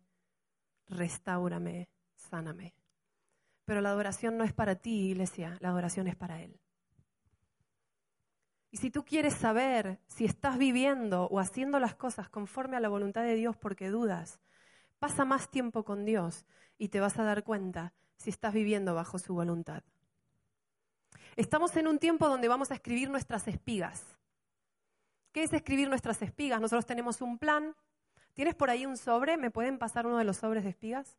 restaurame, 0.87 1.89
sáname. 2.15 2.73
Pero 3.71 3.79
la 3.79 3.91
adoración 3.91 4.35
no 4.35 4.43
es 4.43 4.51
para 4.51 4.75
ti, 4.75 5.11
iglesia, 5.11 5.55
la 5.61 5.69
adoración 5.69 6.05
es 6.09 6.17
para 6.17 6.41
Él. 6.41 6.59
Y 8.69 8.75
si 8.75 8.91
tú 8.91 9.05
quieres 9.05 9.33
saber 9.33 10.01
si 10.07 10.25
estás 10.25 10.57
viviendo 10.57 11.23
o 11.27 11.39
haciendo 11.39 11.79
las 11.79 11.95
cosas 11.95 12.27
conforme 12.27 12.75
a 12.75 12.81
la 12.81 12.89
voluntad 12.89 13.23
de 13.23 13.35
Dios 13.35 13.55
porque 13.55 13.89
dudas, 13.89 14.41
pasa 14.99 15.23
más 15.23 15.49
tiempo 15.49 15.85
con 15.85 16.03
Dios 16.03 16.45
y 16.77 16.89
te 16.89 16.99
vas 16.99 17.17
a 17.17 17.23
dar 17.23 17.45
cuenta 17.45 17.93
si 18.17 18.29
estás 18.29 18.53
viviendo 18.53 18.93
bajo 18.93 19.17
su 19.19 19.33
voluntad. 19.33 19.83
Estamos 21.37 21.73
en 21.77 21.87
un 21.87 21.97
tiempo 21.97 22.27
donde 22.27 22.49
vamos 22.49 22.71
a 22.71 22.73
escribir 22.73 23.09
nuestras 23.09 23.47
espigas. 23.47 24.03
¿Qué 25.31 25.43
es 25.43 25.53
escribir 25.53 25.87
nuestras 25.87 26.21
espigas? 26.21 26.59
Nosotros 26.59 26.85
tenemos 26.85 27.21
un 27.21 27.37
plan. 27.37 27.73
¿Tienes 28.33 28.53
por 28.53 28.69
ahí 28.69 28.85
un 28.85 28.97
sobre? 28.97 29.37
¿Me 29.37 29.49
pueden 29.49 29.79
pasar 29.79 30.05
uno 30.05 30.17
de 30.17 30.25
los 30.25 30.35
sobres 30.35 30.65
de 30.65 30.71
espigas? 30.71 31.15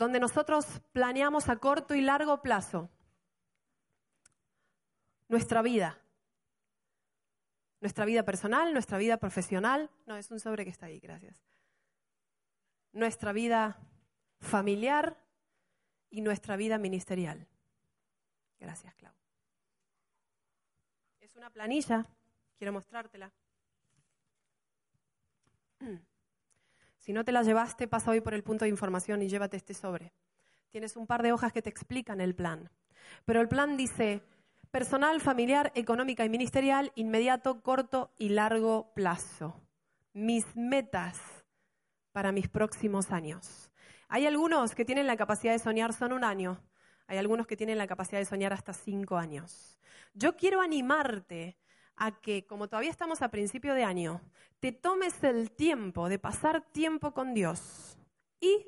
Donde 0.00 0.18
nosotros 0.18 0.80
planeamos 0.92 1.50
a 1.50 1.56
corto 1.56 1.94
y 1.94 2.00
largo 2.00 2.40
plazo 2.40 2.88
nuestra 5.28 5.60
vida. 5.60 6.00
Nuestra 7.82 8.06
vida 8.06 8.24
personal, 8.24 8.72
nuestra 8.72 8.96
vida 8.96 9.18
profesional. 9.18 9.90
No, 10.06 10.16
es 10.16 10.30
un 10.30 10.40
sobre 10.40 10.64
que 10.64 10.70
está 10.70 10.86
ahí, 10.86 11.00
gracias. 11.00 11.44
Nuestra 12.92 13.34
vida 13.34 13.78
familiar 14.38 15.22
y 16.08 16.22
nuestra 16.22 16.56
vida 16.56 16.78
ministerial. 16.78 17.46
Gracias, 18.58 18.94
Clau. 18.94 19.12
Es 21.20 21.36
una 21.36 21.50
planilla, 21.50 22.06
quiero 22.56 22.72
mostrártela. 22.72 23.30
Si 27.00 27.14
no 27.14 27.24
te 27.24 27.32
la 27.32 27.42
llevaste, 27.42 27.88
pasa 27.88 28.10
hoy 28.10 28.20
por 28.20 28.34
el 28.34 28.42
punto 28.42 28.66
de 28.66 28.70
información 28.70 29.22
y 29.22 29.28
llévate 29.28 29.56
este 29.56 29.72
sobre. 29.74 30.12
Tienes 30.70 30.96
un 30.96 31.06
par 31.06 31.22
de 31.22 31.32
hojas 31.32 31.52
que 31.52 31.62
te 31.62 31.70
explican 31.70 32.20
el 32.20 32.34
plan. 32.34 32.70
Pero 33.24 33.40
el 33.40 33.48
plan 33.48 33.78
dice, 33.78 34.22
personal, 34.70 35.20
familiar, 35.22 35.72
económica 35.74 36.24
y 36.26 36.28
ministerial, 36.28 36.92
inmediato, 36.94 37.62
corto 37.62 38.12
y 38.18 38.28
largo 38.28 38.92
plazo. 38.94 39.60
Mis 40.12 40.44
metas 40.54 41.18
para 42.12 42.32
mis 42.32 42.48
próximos 42.48 43.10
años. 43.10 43.70
Hay 44.08 44.26
algunos 44.26 44.74
que 44.74 44.84
tienen 44.84 45.06
la 45.06 45.16
capacidad 45.16 45.52
de 45.52 45.58
soñar 45.58 45.94
son 45.94 46.12
un 46.12 46.22
año, 46.22 46.60
hay 47.06 47.16
algunos 47.18 47.46
que 47.46 47.56
tienen 47.56 47.78
la 47.78 47.86
capacidad 47.86 48.20
de 48.20 48.26
soñar 48.26 48.52
hasta 48.52 48.72
cinco 48.72 49.16
años. 49.16 49.78
Yo 50.12 50.36
quiero 50.36 50.60
animarte 50.60 51.56
a 52.00 52.12
que, 52.12 52.46
como 52.46 52.66
todavía 52.66 52.90
estamos 52.90 53.20
a 53.20 53.30
principio 53.30 53.74
de 53.74 53.84
año, 53.84 54.22
te 54.58 54.72
tomes 54.72 55.22
el 55.22 55.50
tiempo 55.50 56.08
de 56.08 56.18
pasar 56.18 56.62
tiempo 56.72 57.12
con 57.12 57.34
Dios 57.34 57.98
y 58.40 58.66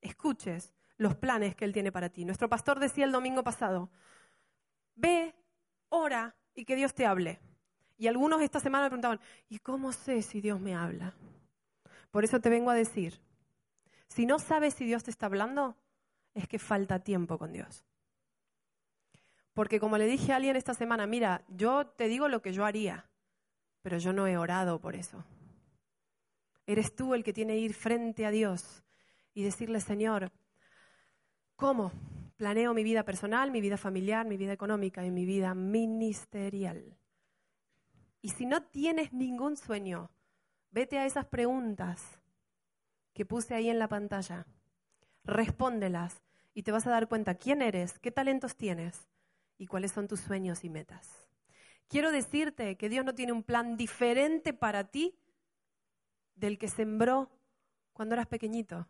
escuches 0.00 0.74
los 0.96 1.14
planes 1.14 1.54
que 1.54 1.64
Él 1.64 1.72
tiene 1.72 1.92
para 1.92 2.08
ti. 2.08 2.24
Nuestro 2.24 2.48
pastor 2.48 2.80
decía 2.80 3.04
el 3.04 3.12
domingo 3.12 3.44
pasado, 3.44 3.88
ve 4.96 5.32
ora 5.90 6.34
y 6.54 6.64
que 6.64 6.74
Dios 6.74 6.92
te 6.92 7.06
hable. 7.06 7.38
Y 7.98 8.08
algunos 8.08 8.42
esta 8.42 8.58
semana 8.58 8.84
me 8.84 8.90
preguntaban, 8.90 9.20
¿y 9.48 9.60
cómo 9.60 9.92
sé 9.92 10.20
si 10.22 10.40
Dios 10.40 10.60
me 10.60 10.74
habla? 10.74 11.14
Por 12.10 12.24
eso 12.24 12.40
te 12.40 12.50
vengo 12.50 12.70
a 12.70 12.74
decir, 12.74 13.20
si 14.08 14.26
no 14.26 14.40
sabes 14.40 14.74
si 14.74 14.84
Dios 14.84 15.04
te 15.04 15.12
está 15.12 15.26
hablando, 15.26 15.76
es 16.34 16.48
que 16.48 16.58
falta 16.58 16.98
tiempo 16.98 17.38
con 17.38 17.52
Dios. 17.52 17.84
Porque 19.54 19.80
como 19.80 19.98
le 19.98 20.06
dije 20.06 20.32
a 20.32 20.36
alguien 20.36 20.56
esta 20.56 20.74
semana, 20.74 21.06
mira, 21.06 21.44
yo 21.48 21.86
te 21.86 22.08
digo 22.08 22.28
lo 22.28 22.40
que 22.40 22.52
yo 22.52 22.64
haría, 22.64 23.10
pero 23.82 23.98
yo 23.98 24.12
no 24.12 24.26
he 24.26 24.38
orado 24.38 24.80
por 24.80 24.96
eso. 24.96 25.24
Eres 26.66 26.94
tú 26.94 27.14
el 27.14 27.22
que 27.22 27.32
tiene 27.32 27.54
que 27.54 27.60
ir 27.60 27.74
frente 27.74 28.24
a 28.24 28.30
Dios 28.30 28.82
y 29.34 29.42
decirle, 29.42 29.80
Señor, 29.80 30.32
¿cómo? 31.56 31.92
Planeo 32.36 32.72
mi 32.72 32.82
vida 32.82 33.04
personal, 33.04 33.50
mi 33.50 33.60
vida 33.60 33.76
familiar, 33.76 34.26
mi 34.26 34.36
vida 34.36 34.52
económica 34.52 35.04
y 35.04 35.10
mi 35.10 35.26
vida 35.26 35.54
ministerial. 35.54 36.96
Y 38.22 38.30
si 38.30 38.46
no 38.46 38.62
tienes 38.62 39.12
ningún 39.12 39.56
sueño, 39.56 40.10
vete 40.70 40.98
a 40.98 41.04
esas 41.04 41.26
preguntas 41.26 42.02
que 43.12 43.26
puse 43.26 43.54
ahí 43.54 43.68
en 43.68 43.78
la 43.78 43.88
pantalla. 43.88 44.46
Respóndelas 45.24 46.22
y 46.54 46.62
te 46.62 46.72
vas 46.72 46.86
a 46.86 46.90
dar 46.90 47.08
cuenta 47.08 47.34
quién 47.34 47.60
eres, 47.60 47.98
qué 47.98 48.10
talentos 48.10 48.56
tienes 48.56 49.11
y 49.58 49.66
cuáles 49.66 49.92
son 49.92 50.08
tus 50.08 50.20
sueños 50.20 50.64
y 50.64 50.70
metas. 50.70 51.28
Quiero 51.88 52.10
decirte 52.10 52.76
que 52.76 52.88
Dios 52.88 53.04
no 53.04 53.14
tiene 53.14 53.32
un 53.32 53.42
plan 53.42 53.76
diferente 53.76 54.52
para 54.52 54.84
ti 54.84 55.14
del 56.34 56.58
que 56.58 56.68
sembró 56.68 57.30
cuando 57.92 58.14
eras 58.14 58.26
pequeñito. 58.26 58.88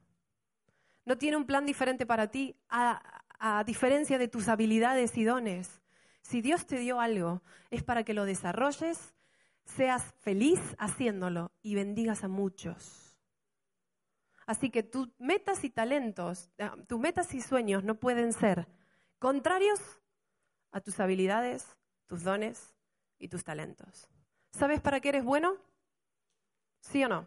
No 1.05 1.19
tiene 1.19 1.37
un 1.37 1.47
plan 1.47 1.67
diferente 1.67 2.07
para 2.07 2.31
ti 2.31 2.57
a, 2.69 3.25
a 3.39 3.65
diferencia 3.65 4.19
de 4.19 4.29
tus 4.29 4.49
habilidades 4.49 5.17
y 5.19 5.25
dones. 5.25 5.83
Si 6.23 6.41
Dios 6.41 6.67
te 6.67 6.79
dio 6.79 7.01
algo, 7.01 7.43
es 7.71 7.83
para 7.83 8.05
que 8.05 8.15
lo 8.15 8.25
desarrolles, 8.25 9.15
seas 9.65 10.15
feliz 10.21 10.61
haciéndolo 10.79 11.51
y 11.61 11.75
bendigas 11.75 12.23
a 12.23 12.29
muchos. 12.29 13.19
Así 14.47 14.71
que 14.71 14.83
tus 14.83 15.09
metas 15.19 15.65
y 15.65 15.71
talentos, 15.71 16.51
eh, 16.59 16.71
tus 16.87 17.01
metas 17.01 17.35
y 17.35 17.41
sueños 17.41 17.85
no 17.85 17.99
pueden 17.99 18.33
ser 18.33 18.69
contrarios 19.19 19.81
a 20.73 20.81
tus 20.81 20.99
habilidades, 20.99 21.77
tus 22.07 22.25
dones 22.25 22.75
y 23.19 23.29
tus 23.29 23.45
talentos. 23.45 24.09
¿Sabes 24.51 24.81
para 24.81 25.01
qué 25.01 25.11
eres 25.11 25.25
bueno? 25.25 25.57
¿Sí 26.81 27.05
o 27.05 27.09
no? 27.09 27.27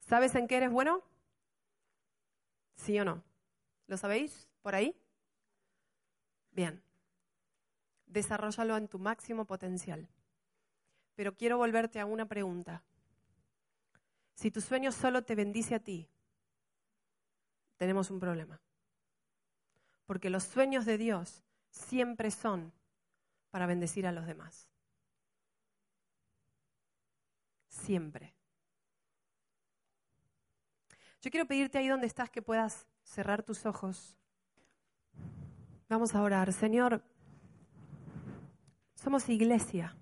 ¿Sabes 0.00 0.34
en 0.34 0.48
qué 0.48 0.56
eres 0.56 0.70
bueno? 0.70 1.02
¿Sí 2.76 2.98
o 2.98 3.04
no? 3.04 3.22
¿Lo 3.86 3.96
sabéis? 3.96 4.48
¿Por 4.62 4.74
ahí? 4.74 4.96
Bien. 6.50 6.82
Desarrollalo 8.06 8.76
en 8.76 8.88
tu 8.88 8.98
máximo 8.98 9.44
potencial. 9.44 10.08
Pero 11.14 11.34
quiero 11.34 11.58
volverte 11.58 12.00
a 12.00 12.06
una 12.06 12.26
pregunta. 12.26 12.82
Si 14.34 14.50
tu 14.50 14.60
sueño 14.60 14.92
solo 14.92 15.22
te 15.22 15.34
bendice 15.34 15.74
a 15.74 15.80
ti, 15.80 16.08
tenemos 17.76 18.10
un 18.10 18.18
problema. 18.18 18.60
Porque 20.06 20.30
los 20.30 20.44
sueños 20.44 20.84
de 20.84 20.98
Dios 20.98 21.42
siempre 21.74 22.30
son 22.30 22.72
para 23.50 23.66
bendecir 23.66 24.06
a 24.06 24.12
los 24.12 24.26
demás. 24.26 24.68
Siempre. 27.68 28.34
Yo 31.20 31.30
quiero 31.30 31.46
pedirte 31.46 31.78
ahí 31.78 31.88
donde 31.88 32.06
estás 32.06 32.30
que 32.30 32.42
puedas 32.42 32.86
cerrar 33.02 33.42
tus 33.42 33.66
ojos 33.66 34.16
Vamos 35.88 36.14
a 36.14 36.22
orar. 36.22 36.52
Señor, 36.52 37.02
somos 38.94 39.28
iglesia. 39.28 39.96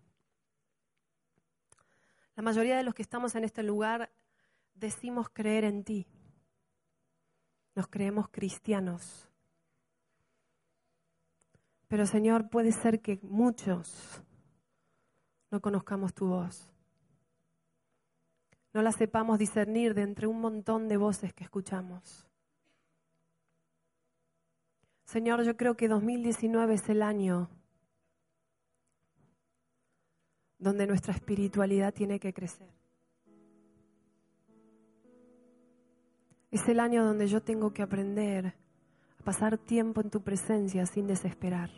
La 2.37 2.43
mayoría 2.43 2.77
de 2.77 2.83
los 2.83 2.95
que 2.95 3.03
estamos 3.03 3.35
en 3.35 3.45
este 3.45 3.63
lugar 3.63 4.11
decimos 4.75 5.29
creer 5.29 5.65
en 5.65 5.85
ti. 5.85 6.07
Nos 7.75 7.89
creemos 7.89 8.29
cristianos. 8.29 9.32
Pero 11.93 12.07
Señor, 12.07 12.49
puede 12.49 12.73
ser 12.73 13.03
que 13.03 13.21
muchos 13.21 14.23
no 15.51 15.61
conozcamos 15.61 16.15
tu 16.15 16.27
voz. 16.27 16.73
No 18.73 18.81
la 18.81 18.93
sepamos 18.93 19.39
discernir 19.39 19.93
de 19.93 20.01
entre 20.01 20.27
un 20.27 20.41
montón 20.41 20.89
de 20.89 20.97
voces 20.97 21.35
que 21.35 21.45
escuchamos. 21.45 22.27
Señor, 25.05 25.43
yo 25.43 25.55
creo 25.59 25.77
que 25.77 25.87
2019 25.87 26.73
es 26.73 26.89
el 26.89 27.03
año 27.03 27.51
donde 30.59 30.87
nuestra 30.87 31.13
espiritualidad 31.13 31.93
tiene 31.93 32.19
que 32.19 32.33
crecer. 32.33 32.71
Es 36.51 36.67
el 36.71 36.81
año 36.81 37.05
donde 37.05 37.27
yo 37.27 37.43
tengo 37.43 37.75
que 37.75 37.83
aprender 37.83 38.62
pasar 39.23 39.59
tiempo 39.59 40.01
en 40.01 40.11
tu 40.11 40.21
presencia 40.21 40.85
sin 40.87 41.07
desesperar. 41.07 41.71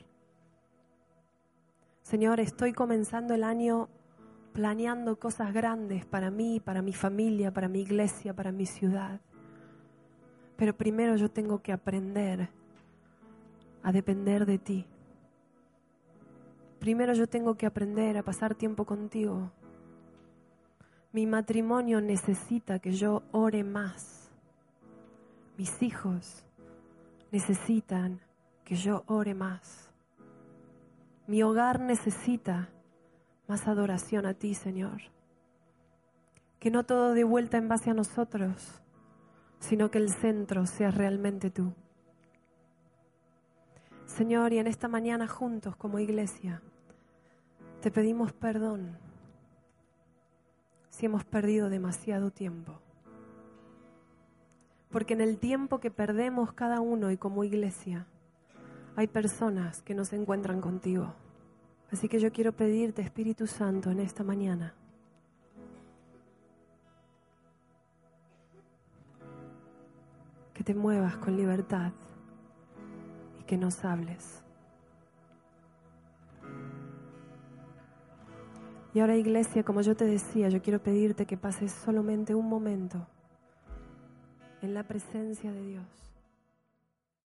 Señor, 2.03 2.40
estoy 2.40 2.72
comenzando 2.72 3.34
el 3.34 3.45
año 3.45 3.88
planeando 4.53 5.18
cosas 5.18 5.53
grandes 5.53 6.05
para 6.07 6.30
mí, 6.30 6.61
para 6.61 6.82
mi 6.82 6.92
familia, 6.92 7.53
para 7.53 7.68
mi 7.68 7.80
iglesia, 7.80 8.34
para 8.34 8.53
mi 8.53 8.66
ciudad. 8.66 9.20
Pero 10.57 10.76
primero 10.76 11.16
yo 11.16 11.30
tengo 11.30 11.61
que 11.61 11.72
aprender 11.72 12.49
a 13.82 13.90
depender 13.90 14.47
de 14.47 14.59
ti. 14.59 14.86
Primero 16.78 17.14
yo 17.14 17.26
tengo 17.26 17.57
que 17.57 17.66
aprender 17.66 18.16
a 18.16 18.22
pasar 18.22 18.55
tiempo 18.55 18.84
contigo. 18.84 19.51
Mi 21.12 21.26
matrimonio 21.26 22.01
necesita 22.01 22.78
que 22.78 22.92
yo 22.92 23.22
ore 23.32 23.64
más. 23.64 24.30
Mis 25.57 25.82
hijos 25.82 26.43
necesitan 27.35 28.20
que 28.62 28.76
yo 28.76 29.03
ore 29.09 29.35
más. 29.35 29.91
Mi 31.26 31.43
hogar 31.43 31.80
necesita 31.80 32.68
más 33.49 33.66
adoración 33.66 34.24
a 34.24 34.35
ti, 34.35 34.55
Señor. 34.55 35.01
Que 36.61 36.70
no 36.70 36.85
todo 36.85 37.12
de 37.12 37.24
vuelta 37.24 37.57
en 37.57 37.66
base 37.66 37.91
a 37.91 37.95
nosotros, 37.95 38.80
sino 39.59 39.91
que 39.91 39.99
el 39.99 40.11
centro 40.11 40.64
sea 40.64 40.93
realmente 40.93 41.51
tú. 41.51 41.72
Señor, 44.07 44.53
y 44.53 44.59
en 44.59 44.68
esta 44.68 44.87
mañana 44.87 45.26
juntos 45.26 45.74
como 45.74 45.99
iglesia, 45.99 46.62
te 47.80 47.91
pedimos 47.91 48.32
perdón 48.32 48.97
si 50.89 51.07
hemos 51.07 51.24
perdido 51.24 51.68
demasiado 51.68 52.30
tiempo. 52.30 52.84
Porque 54.95 55.14
en 55.14 55.20
el 55.20 55.38
tiempo 55.38 55.80
que 55.80 55.90
perdemos 55.90 56.53
cada 56.53 56.80
uno 56.80 57.11
y 57.11 57.16
como 57.16 57.42
iglesia, 57.42 58.07
hay 58.95 59.09
personas 59.09 59.82
que 59.82 59.92
no 59.92 60.05
se 60.05 60.14
encuentran 60.14 60.61
contigo. 60.61 61.12
Así 61.90 62.09
que 62.09 62.20
yo 62.20 62.30
quiero 62.30 62.53
pedirte, 62.53 63.03
Espíritu 63.03 63.49
Santo, 63.49 63.90
en 63.90 63.99
esta 63.99 64.22
mañana, 64.22 64.72
que 70.53 70.62
te 70.62 70.76
muevas 70.76 71.16
con 71.16 71.36
libertad 71.36 71.90
y 73.40 73.42
que 73.42 73.57
nos 73.57 73.84
hables. 73.84 74.45
Y 78.92 79.01
ahora 79.01 79.16
iglesia, 79.16 79.64
como 79.64 79.80
yo 79.80 79.97
te 79.97 80.05
decía, 80.05 80.49
yo 80.51 80.62
quiero 80.62 80.80
pedirte 80.80 81.26
que 81.26 81.36
pases 81.36 81.72
solamente 81.72 82.36
un 82.36 82.49
momento 82.49 83.09
en 84.64 84.74
la 84.74 84.82
presencia 84.82 85.52
de 85.52 85.62
Dios. 85.66 85.84